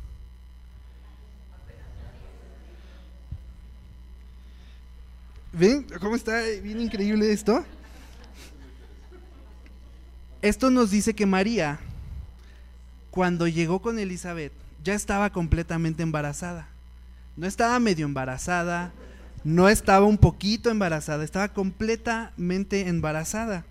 [5.52, 7.64] ¿Ven cómo está bien increíble esto?
[10.40, 11.78] Esto nos dice que María,
[13.10, 16.68] cuando llegó con Elizabeth, ya estaba completamente embarazada.
[17.36, 18.92] No estaba medio embarazada,
[19.44, 23.64] no estaba un poquito embarazada, estaba completamente embarazada.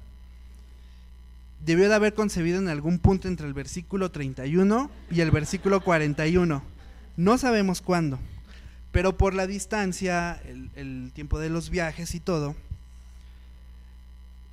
[1.66, 6.64] Debió de haber concebido en algún punto entre el versículo 31 y el versículo 41.
[7.18, 8.20] No sabemos cuándo.
[8.92, 10.42] Pero por la distancia,
[10.76, 12.56] el, tiempo de los viajes y todo,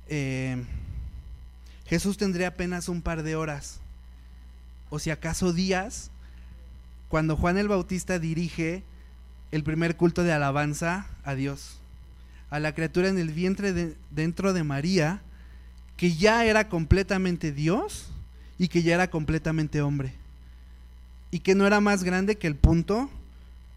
[0.07, 0.63] eh,
[1.87, 3.79] Jesús tendría apenas un par de horas,
[4.89, 6.09] o si acaso días,
[7.09, 8.83] cuando Juan el Bautista dirige
[9.51, 11.79] el primer culto de alabanza a Dios,
[12.49, 15.21] a la criatura en el vientre de, dentro de María,
[15.99, 18.07] que ya era completamente Dios
[18.57, 20.13] y que ya era completamente hombre,
[21.29, 23.09] y que no era más grande que el punto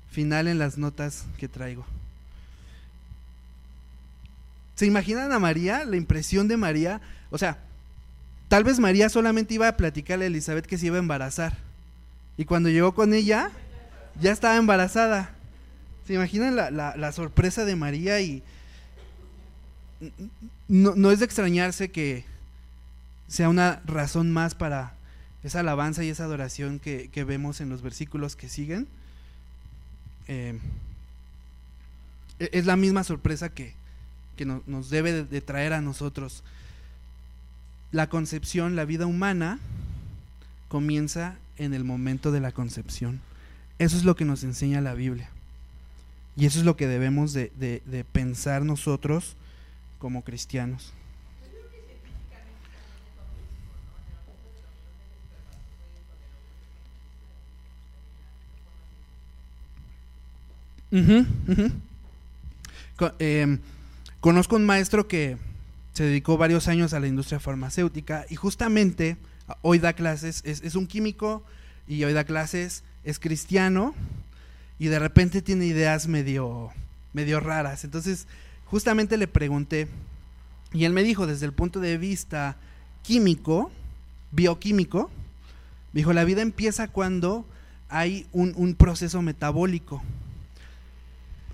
[0.08, 1.84] final en las notas que traigo.
[4.76, 5.84] ¿Se imaginan a María?
[5.84, 7.00] La impresión de María.
[7.30, 7.58] O sea,
[8.46, 11.58] tal vez María solamente iba a platicarle a Elizabeth que se iba a embarazar.
[12.36, 13.50] Y cuando llegó con ella,
[14.20, 15.34] ya estaba embarazada.
[16.06, 18.20] ¿Se imaginan la, sorpresa de María?
[18.20, 18.44] Y
[20.68, 22.24] no, es de extrañarse que
[23.28, 24.94] sea una razón más para
[25.42, 28.86] esa alabanza y esa adoración que vemos en los versículos que siguen.
[30.28, 30.58] Eh,
[32.38, 33.74] e-, es la misma sorpresa que,
[34.66, 36.42] nos debe de, traer a nosotros.
[37.92, 39.60] La concepción, la vida humana,
[40.68, 43.20] comienza en el momento de la concepción.
[43.78, 45.28] Eso es lo que nos enseña la Biblia.
[46.36, 49.36] Y eso es lo que debemos de, de pensar nosotros
[50.02, 50.92] como cristianos.
[63.20, 63.60] Em,
[64.18, 65.36] conozco un maestro que
[65.92, 69.18] se dedicó varios años a la industria farmacéutica y justamente
[69.60, 71.44] hoy da clases, es, un químico
[71.86, 73.94] y hoy da clases, es cristiano
[74.80, 76.72] y de repente tiene ideas medio,
[77.12, 77.84] medio raras.
[77.84, 78.26] Entonces,
[78.72, 79.86] justamente le pregunté
[80.72, 82.56] y él me dijo desde el punto de vista
[83.02, 83.70] químico,
[84.30, 85.10] bioquímico,
[85.92, 87.44] dijo, la vida empieza cuando
[87.90, 90.02] hay un proceso metabólico.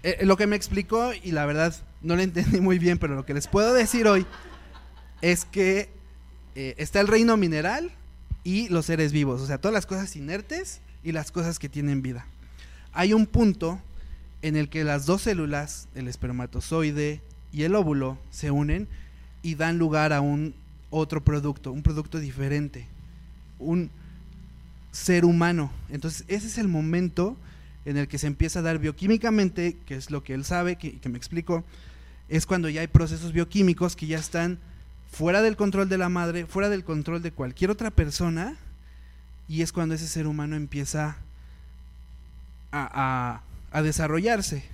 [0.05, 3.27] Eh, lo que me explicó, y la verdad no lo entendí muy bien, pero lo
[3.27, 4.25] que les puedo decir hoy
[5.21, 5.91] es que
[6.55, 7.91] eh, está el reino mineral
[8.45, 12.01] y los seres vivos, o sea, todas las cosas inertes y las cosas que tienen
[12.01, 12.27] vida.
[12.93, 13.83] Hay un punto
[14.43, 17.21] en el que las dos células, el espermatozoide
[17.53, 18.89] y el óvulo, se unen
[19.43, 20.55] y dan lugar a un
[20.91, 22.87] otro producto, un producto diferente,
[23.59, 23.91] un
[24.93, 25.71] ser humano.
[25.91, 27.37] Entonces, ese es el momento
[27.85, 31.01] en el que se empieza a dar bioquímicamente, que es lo que él sabe, que,
[31.09, 31.65] me explico,
[32.29, 34.59] es cuando ya hay procesos bioquímicos que ya están
[35.11, 38.57] fuera del control de la madre, fuera del control de cualquier otra persona,
[39.49, 41.17] y es cuando ese ser humano empieza
[42.71, 43.41] a,
[43.73, 44.65] desarrollarse.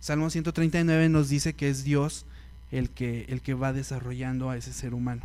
[0.00, 2.26] Salmo 139 nos dice que es Dios
[2.70, 5.22] el que, el que va desarrollando a ese ser humano.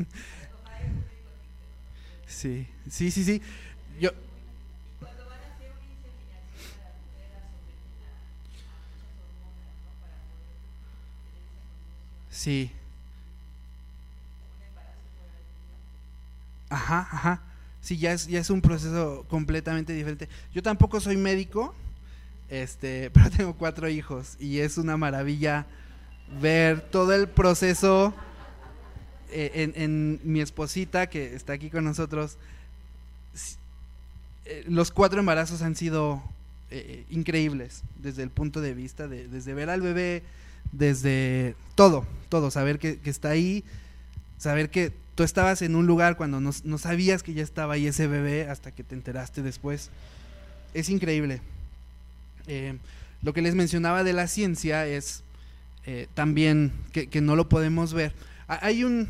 [2.26, 3.42] Sí, sí, sí, sí.
[4.00, 4.12] Yo.
[12.40, 12.70] Sí.
[16.70, 17.42] Ajá, ajá.
[17.82, 20.26] Sí, ya es, ya es un proceso completamente diferente.
[20.54, 21.74] Yo tampoco soy médico,
[22.48, 25.66] este, pero tengo cuatro hijos y es una maravilla
[26.40, 28.14] ver todo el proceso
[29.30, 32.38] eh, en, mi esposita que está aquí con nosotros,
[34.46, 36.22] eh, los cuatro embarazos han sido
[36.70, 40.22] eh, increíbles desde el punto de vista de desde ver al bebé,
[40.72, 43.64] desde todo, todo, saber que, está ahí,
[44.38, 47.86] saber que tú estabas en un lugar cuando no, no, sabías que ya estaba ahí
[47.86, 49.90] ese bebé hasta que te enteraste después.
[50.74, 51.40] Es increíble.
[53.22, 55.24] lo que les mencionaba de la ciencia es
[56.14, 58.14] también que, que no lo podemos ver
[58.58, 59.08] hay un,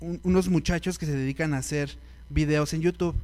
[0.00, 1.96] unos muchachos que se dedican a hacer
[2.28, 3.16] videos en YouTube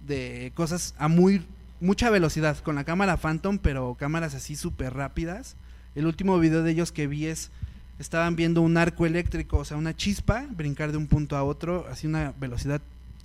[0.00, 1.44] de cosas a muy
[1.80, 5.56] mucha velocidad con la cámara Phantom, pero cámaras así súper rápidas.
[5.98, 7.50] El último video de ellos que vi es
[7.98, 11.88] estaban viendo un arco eléctrico, o sea, una chispa brincar de un punto a otro,
[11.90, 12.80] así una velocidad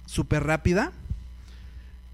[0.07, 0.91] súper rápida.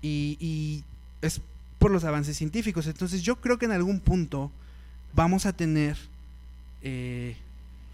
[0.02, 0.84] Y,
[1.22, 1.40] es
[1.78, 2.88] por los avances científicos.
[2.88, 4.52] Entonces yo creo que en algún punto
[5.14, 5.96] vamos a tener
[6.82, 7.38] eh,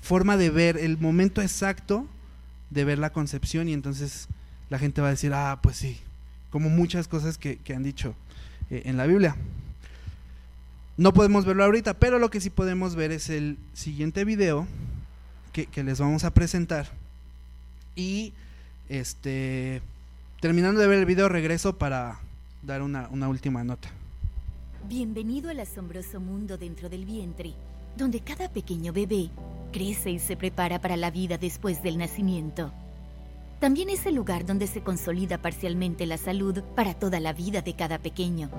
[0.01, 2.07] forma de ver el momento exacto
[2.71, 4.27] de ver la concepción y entonces
[4.71, 5.99] la gente va a decir, ah, pues sí,
[6.49, 8.15] como muchas cosas que, han dicho
[8.71, 9.35] eh, en la Biblia.
[10.97, 14.65] No podemos verlo ahorita, pero lo que sí podemos ver es el siguiente video
[15.51, 16.87] que, les vamos a presentar.
[17.95, 18.33] Y
[18.89, 19.81] este
[20.41, 22.19] terminando de ver el video regreso para
[22.61, 23.89] dar una, una última nota.
[24.87, 27.53] Bienvenido al asombroso mundo dentro del vientre
[27.95, 29.29] donde cada pequeño bebé
[29.71, 32.71] crece y se prepara para la vida después del nacimiento.
[33.59, 37.73] También es el lugar donde se consolida parcialmente la salud para toda la vida de
[37.73, 38.49] cada pequeño.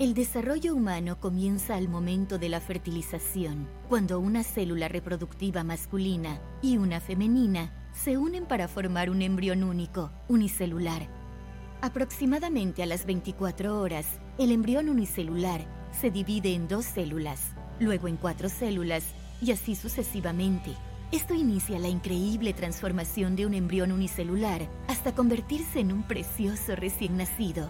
[0.00, 6.78] El desarrollo humano comienza al momento de la fertilización, cuando una célula reproductiva masculina y
[6.78, 11.06] una femenina se unen para formar un embrión único, unicelular.
[11.82, 14.06] Aproximadamente a las 24 horas,
[14.38, 19.04] el embrión unicelular se divide en dos células, luego en cuatro células
[19.42, 20.70] y así sucesivamente.
[21.12, 27.18] Esto inicia la increíble transformación de un embrión unicelular hasta convertirse en un precioso recién
[27.18, 27.68] nacido.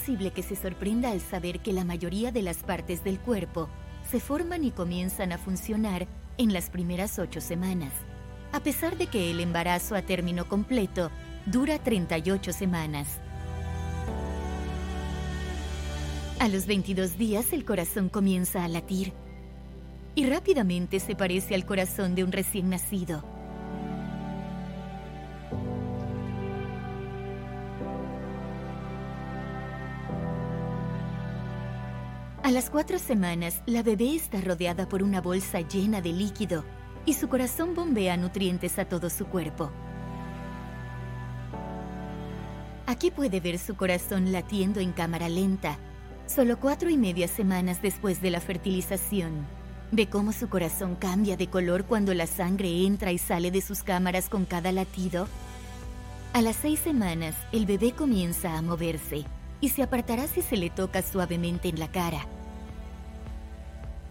[0.00, 3.68] Posible que se sorprenda al saber que la mayoría de las partes del cuerpo
[4.10, 7.92] se forman y comienzan a funcionar en las primeras ocho semanas,
[8.52, 11.10] a pesar de que el embarazo a término completo
[11.44, 13.08] dura 38 semanas.
[16.38, 19.12] A los 22 días el corazón comienza a latir
[20.14, 23.22] y rápidamente se parece al corazón de un recién nacido.
[32.50, 36.64] A las cuatro semanas, la bebé está rodeada por una bolsa llena de líquido
[37.06, 39.70] y su corazón bombea nutrientes a todo su cuerpo.
[42.86, 45.78] Aquí puede ver su corazón latiendo en cámara lenta,
[46.26, 49.46] solo cuatro y media semanas después de la fertilización.
[49.92, 53.84] Ve cómo su corazón cambia de color cuando la sangre entra y sale de sus
[53.84, 55.28] cámaras con cada latido.
[56.32, 59.24] A las seis semanas, el bebé comienza a moverse
[59.60, 62.26] y se apartará si se le toca suavemente en la cara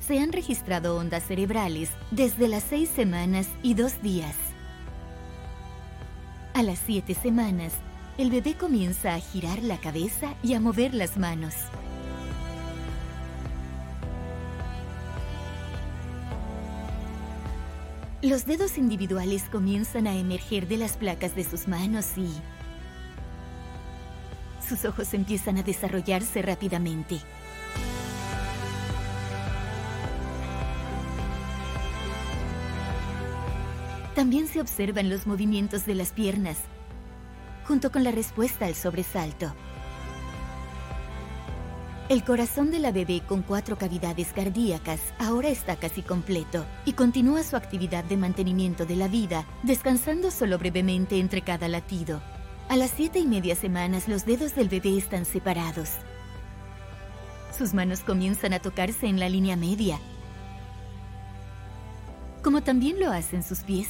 [0.10, 4.34] se han registrado ondas cerebrales desde las seis semanas y dos días.
[6.56, 7.74] A las siete semanas,
[8.18, 11.54] el bebé comienza a girar la cabeza y a mover las manos.
[18.24, 22.32] Los dedos individuales comienzan a emerger de las placas de sus manos y
[24.68, 27.20] sus ojos empiezan a desarrollarse rápidamente.
[34.20, 36.58] También se observan los movimientos de las piernas,
[37.66, 39.54] junto con la respuesta al sobresalto.
[42.10, 47.44] El corazón de la bebé con cuatro cavidades cardíacas ahora está casi completo y continúa
[47.44, 52.22] su actividad de mantenimiento de la vida, descansando solo brevemente entre cada latido.
[52.68, 55.92] A las siete y media semanas los dedos del bebé están separados.
[57.58, 59.98] Sus manos comienzan a tocarse en la línea media,
[62.44, 63.88] como también lo hacen sus pies.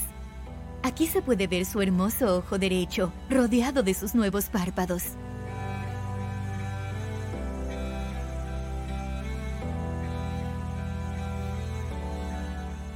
[0.82, 5.04] Aquí se puede ver su hermoso ojo derecho, rodeado de sus nuevos párpados.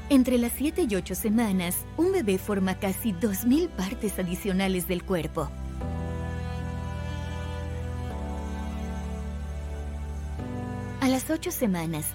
[0.10, 5.50] Entre las 7 y 8 semanas, un bebé forma casi 2.000 partes adicionales del cuerpo.
[11.02, 12.06] A las 8 semanas,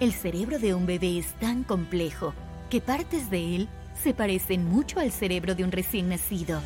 [0.00, 2.34] el cerebro de un bebé es tan complejo
[2.70, 6.60] que partes de él se parecen mucho al cerebro de un recién nacido.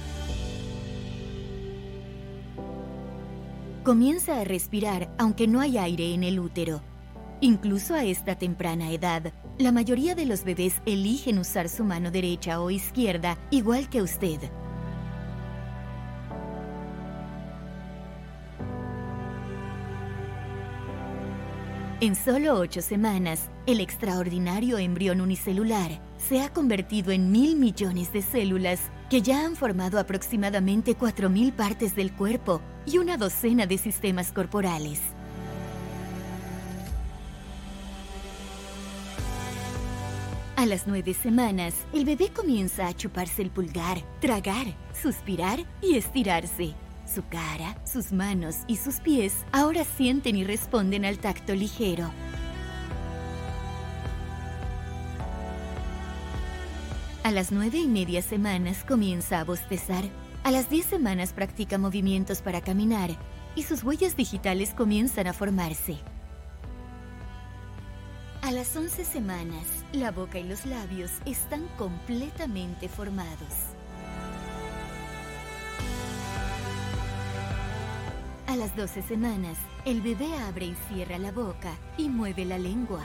[3.84, 6.82] Comienza a respirar aunque no hay aire en el útero.
[7.40, 12.60] Incluso a esta temprana edad, la mayoría de los bebés eligen usar su mano derecha
[12.60, 14.40] o izquierda igual que usted.
[22.00, 28.22] En solo ocho semanas, el extraordinario embrión unicelular se ha convertido en mil millones de
[28.22, 28.78] células
[29.10, 34.30] que ya han formado aproximadamente cuatro mil partes del cuerpo y una docena de sistemas
[34.30, 35.00] corporales.
[40.54, 44.68] A las nueve semanas, el bebé comienza a chuparse el pulgar, tragar,
[45.02, 46.76] suspirar y estirarse.
[47.12, 52.10] Su cara, sus manos y sus pies ahora sienten y responden al tacto ligero.
[57.24, 60.04] A las nueve y media semanas comienza a bostezar.
[60.44, 63.10] A las diez semanas practica movimientos para caminar
[63.54, 65.98] y sus huellas digitales comienzan a formarse.
[68.42, 73.77] A las 11 semanas, la boca y los labios están completamente formados.
[78.58, 83.00] Las 12 semanas, el bebé abre y cierra la boca y mueve la lengua.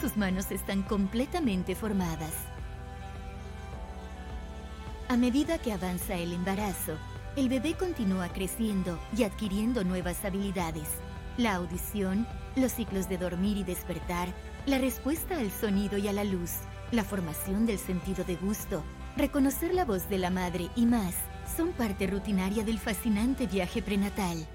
[0.00, 2.32] Sus manos están completamente formadas.
[5.08, 6.96] A medida que avanza el embarazo,
[7.36, 10.88] el bebé continúa creciendo y adquiriendo nuevas habilidades.
[11.36, 12.26] La audición,
[12.56, 14.28] los ciclos de dormir y despertar,
[14.66, 16.54] la respuesta al sonido y a la luz,
[16.90, 18.82] la formación del sentido de gusto,
[19.16, 21.14] reconocer la voz de la madre y más
[21.56, 24.46] son parte rutinaria del fascinante viaje prenatal.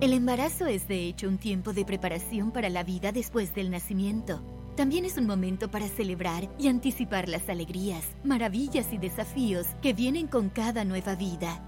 [0.00, 4.42] El embarazo es de hecho un tiempo de preparación para la vida después del nacimiento.
[4.76, 10.26] También es un momento para celebrar y anticipar las alegrías, maravillas y desafíos que vienen
[10.26, 11.62] con cada nueva vida.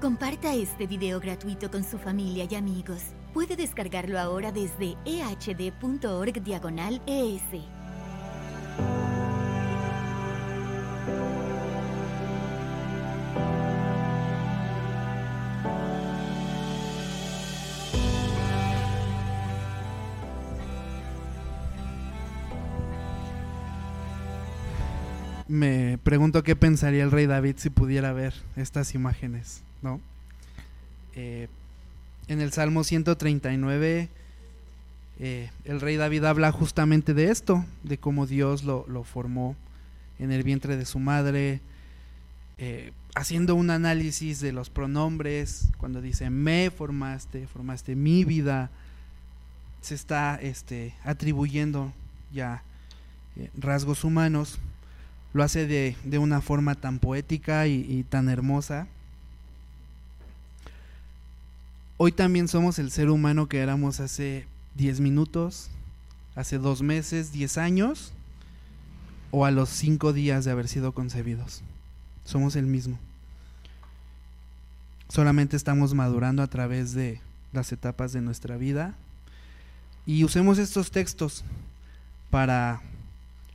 [0.00, 3.02] Comparta este video gratuito con su familia y amigos.
[3.32, 7.62] Puede descargarlo ahora desde ehd.org diagonal ES.
[25.46, 30.00] Me pregunto qué pensaría el rey David si pudiera ver estas imágenes, ¿no?
[31.14, 31.48] Eh,
[32.30, 34.08] en el Salmo 139,
[35.18, 39.56] eh, el rey David habla justamente de esto, de cómo Dios lo, formó
[40.18, 41.60] en el vientre de su madre,
[42.58, 48.70] eh, haciendo un análisis de los pronombres, cuando dice me formaste, formaste mi vida,
[49.80, 51.92] se está este, atribuyendo
[52.32, 52.62] ya
[53.58, 54.58] rasgos humanos
[55.32, 58.88] lo hace de, una forma tan poética y, tan hermosa.
[62.02, 64.46] Hoy también somos el ser humano que éramos hace
[64.76, 65.68] 10 minutos,
[66.34, 68.14] hace dos meses, 10 años,
[69.30, 71.60] o a los 5 días de haber sido concebidos.
[72.24, 72.98] Somos el mismo.
[75.10, 77.20] Solamente estamos madurando a través de
[77.52, 78.94] las etapas de nuestra vida
[80.06, 81.44] Y usemos estos textos
[82.30, 82.80] para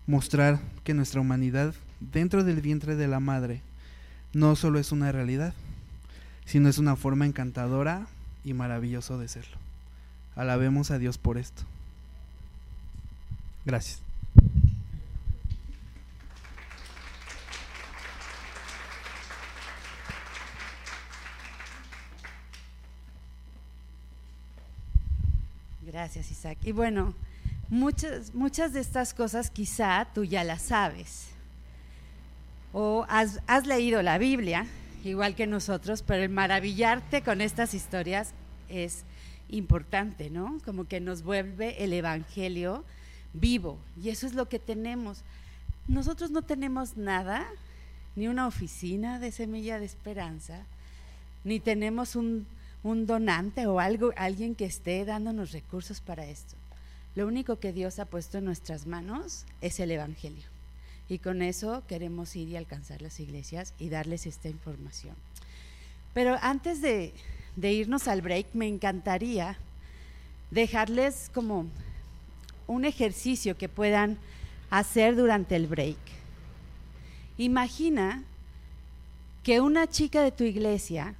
[0.06, 3.64] mostrar que nuestra humanidad dentro del vientre de la madre
[4.34, 5.56] no solo es una realidad,
[6.46, 8.06] sino es una forma encantadora
[8.46, 9.58] y maravilloso de serlo.
[10.36, 11.64] Alabemos a Dios por esto.
[13.66, 14.02] Gracias.
[25.82, 26.58] Gracias, Isaac.
[26.64, 27.16] Y bueno,
[27.70, 31.30] muchas, muchas de estas cosas quizá tú ya las sabes.
[32.74, 34.68] O has, has leído la Biblia,
[35.10, 38.34] igual que nosotros, pero el maravillarte con estas historias
[38.70, 39.04] es
[39.50, 40.60] importante, ¿no?
[40.66, 42.84] Como que nos vuelve el Evangelio
[43.34, 43.78] vivo.
[44.02, 45.24] Y eso es lo que tenemos.
[45.88, 47.46] Nosotros no tenemos nada,
[48.16, 50.64] ni una oficina de semilla de esperanza,
[51.44, 52.48] ni tenemos un,
[52.84, 56.56] donante o algo, alguien que esté dándonos recursos para esto.
[57.16, 60.55] Lo único que Dios ha puesto en nuestras manos es el Evangelio.
[61.08, 65.16] Y con eso queremos ir y alcanzar las iglesias y darles esta información.
[66.14, 67.14] Pero antes de,
[67.62, 69.58] irnos al break, me encantaría
[70.50, 71.68] dejarles como
[72.68, 74.18] un ejercicio que puedan
[74.70, 75.98] hacer durante el break.
[77.38, 78.24] Imagina
[79.44, 81.14] que una chica de tu iglesia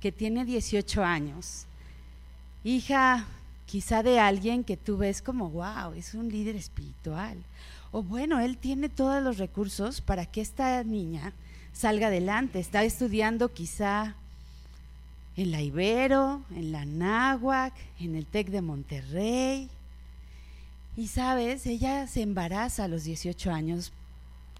[0.00, 1.64] que tiene 18 años,
[2.64, 3.26] hija
[3.66, 7.38] quizá de alguien que tú ves como, wow, es un líder espiritual,
[7.92, 11.32] o bueno, él tiene todos los recursos para que esta niña
[11.72, 14.14] salga adelante, está estudiando quizá
[15.36, 19.68] en la Ibero, en la Náhuac, en el TEC de Monterrey.
[20.96, 23.92] Y sabes, ella se embaraza a los 18 años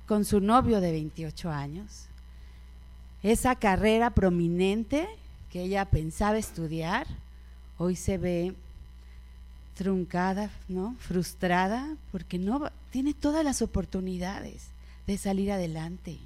[0.06, 2.06] con su novio de 28 años.
[3.22, 5.06] Esa carrera prominente
[5.52, 7.06] que ella pensaba estudiar,
[7.76, 8.54] hoy se ve
[9.74, 10.94] truncada, ¿no?
[10.98, 14.66] Frustrada, porque no tiene todas las oportunidades
[15.06, 16.18] de salir adelante,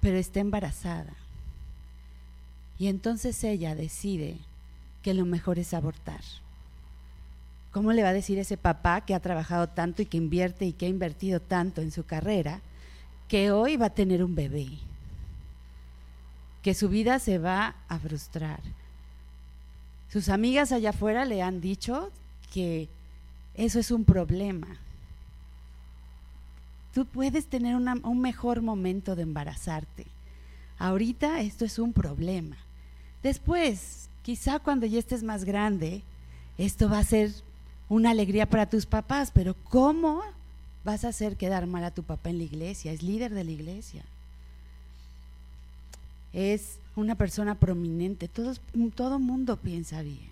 [0.00, 1.12] pero está embarazada.
[2.78, 4.38] Y entonces ella decide
[5.02, 6.20] que lo mejor es abortar.
[7.72, 10.72] ¿Cómo le va a decir ese papá que ha trabajado tanto y que invierte y
[10.72, 12.60] que ha invertido tanto en su carrera
[13.28, 14.68] que hoy va a tener un bebé?
[16.62, 18.60] Que su vida se va a frustrar.
[20.08, 22.10] Sus amigas allá afuera le han dicho
[22.52, 22.88] que
[23.54, 24.66] eso es un problema.
[26.94, 30.06] Tú puedes tener un mejor momento de embarazarte.
[30.78, 32.56] Ahorita esto es un problema.
[33.22, 36.02] Después, quizá cuando ya estés más grande,
[36.58, 37.32] esto va a ser
[37.88, 40.22] una alegría para tus papás, pero ¿cómo
[40.84, 42.92] vas a hacer quedar mal a tu papá en la iglesia?
[42.92, 44.04] Es líder de la iglesia.
[46.32, 48.54] Es una persona prominente, todo,
[48.94, 50.29] todo mundo piensa bien.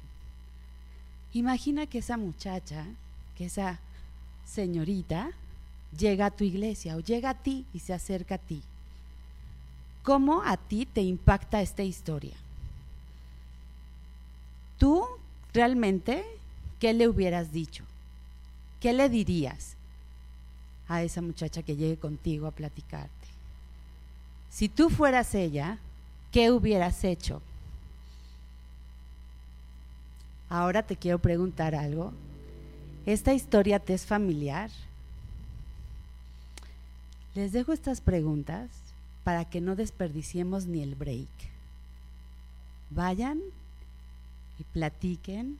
[1.32, 2.86] Imagina que esa muchacha,
[3.36, 3.78] que esa
[4.46, 5.30] señorita,
[5.96, 8.62] llega a tu iglesia o llega a ti y se acerca a ti.
[10.02, 12.34] ¿Cómo a ti te impacta esta historia?
[14.78, 15.06] Tú
[15.52, 16.24] realmente,
[16.78, 17.84] ¿qué le hubieras dicho?
[18.80, 19.74] ¿Qué le dirías
[20.88, 23.10] a esa muchacha que llegue contigo a platicarte?
[24.50, 25.78] Si tú fueras ella,
[26.32, 27.42] ¿qué hubieras hecho?
[30.50, 32.12] Ahora te quiero preguntar algo.
[33.06, 34.70] ¿Esta historia te es familiar?
[37.34, 38.68] Les dejo estas preguntas
[39.24, 41.28] para que no desperdiciemos ni el break.
[42.90, 43.40] Vayan
[44.58, 45.58] y platiquen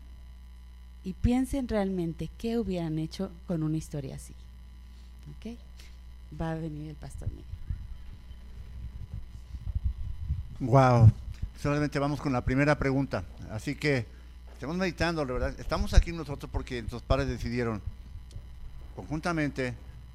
[1.05, 4.35] y piensen realmente qué hubieran hecho con una historia así.
[5.37, 5.57] ¿Ok?
[6.41, 7.45] Va a venir el pastor Miguel.
[10.61, 11.13] Wow.
[11.61, 13.25] Solamente vamos con la primera pregunta.
[13.51, 14.07] Así que
[14.59, 15.55] estamos meditando, la verdad.
[15.61, 17.81] Estamos aquí nosotros porque nuestros padres decidieron
[18.97, 19.75] conjuntamente,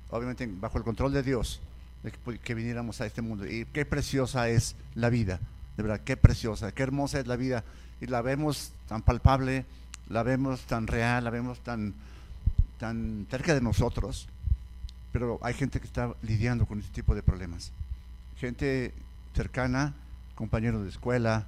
[0.09, 1.61] obviamente bajo el control de Dios,
[2.03, 3.47] de que, que, viniéramos a este mundo.
[3.47, 5.39] Y qué preciosa es la vida,
[5.77, 7.63] de verdad, qué preciosa, qué hermosa es la vida
[8.01, 9.63] y la vemos tan palpable,
[10.09, 11.93] la vemos tan real, la vemos tan,
[12.81, 14.27] tan cerca de nosotros,
[15.13, 17.71] pero hay gente que está lidiando con este tipo de problemas.
[18.37, 18.93] Gente
[19.33, 19.93] cercana,
[20.35, 21.45] compañeros de escuela,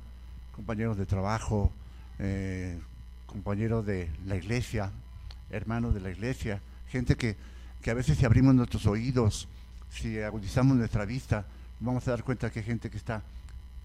[0.56, 1.74] compañeros de trabajo,
[2.20, 2.80] eh,
[3.26, 4.92] compañeros de la iglesia,
[5.50, 7.36] hermanos de la iglesia, gente que,
[7.82, 9.48] que a veces si abrimos nuestros oídos,
[9.90, 11.46] si agudizamos nuestra vista,
[11.80, 13.22] vamos a dar cuenta que hay gente que está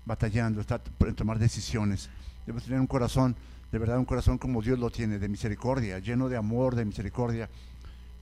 [0.07, 2.09] batallando, está por tomar decisiones.
[2.47, 3.37] Debemos tener un corazón,
[3.71, 7.49] de verdad un corazón como Dios lo tiene, de misericordia, lleno de amor, de misericordia,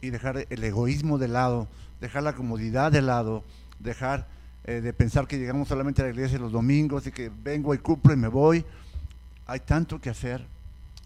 [0.00, 1.68] y dejar el egoísmo de lado,
[2.00, 3.44] dejar la comodidad de lado,
[3.78, 4.26] dejar
[4.64, 7.78] eh, de pensar que llegamos solamente a la iglesia los domingos y que vengo y
[7.78, 8.64] cumplo y me voy.
[9.48, 10.44] Hay tanto que hacer,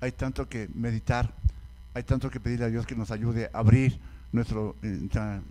[0.00, 1.32] hay tanto que meditar,
[1.94, 4.00] Hay tanto que pedirle a Dios que nos ayude a abrir
[4.32, 5.42] nuestra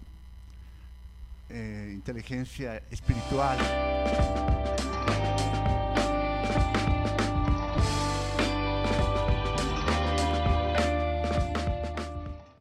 [1.50, 3.58] eh, inteligencia espiritual.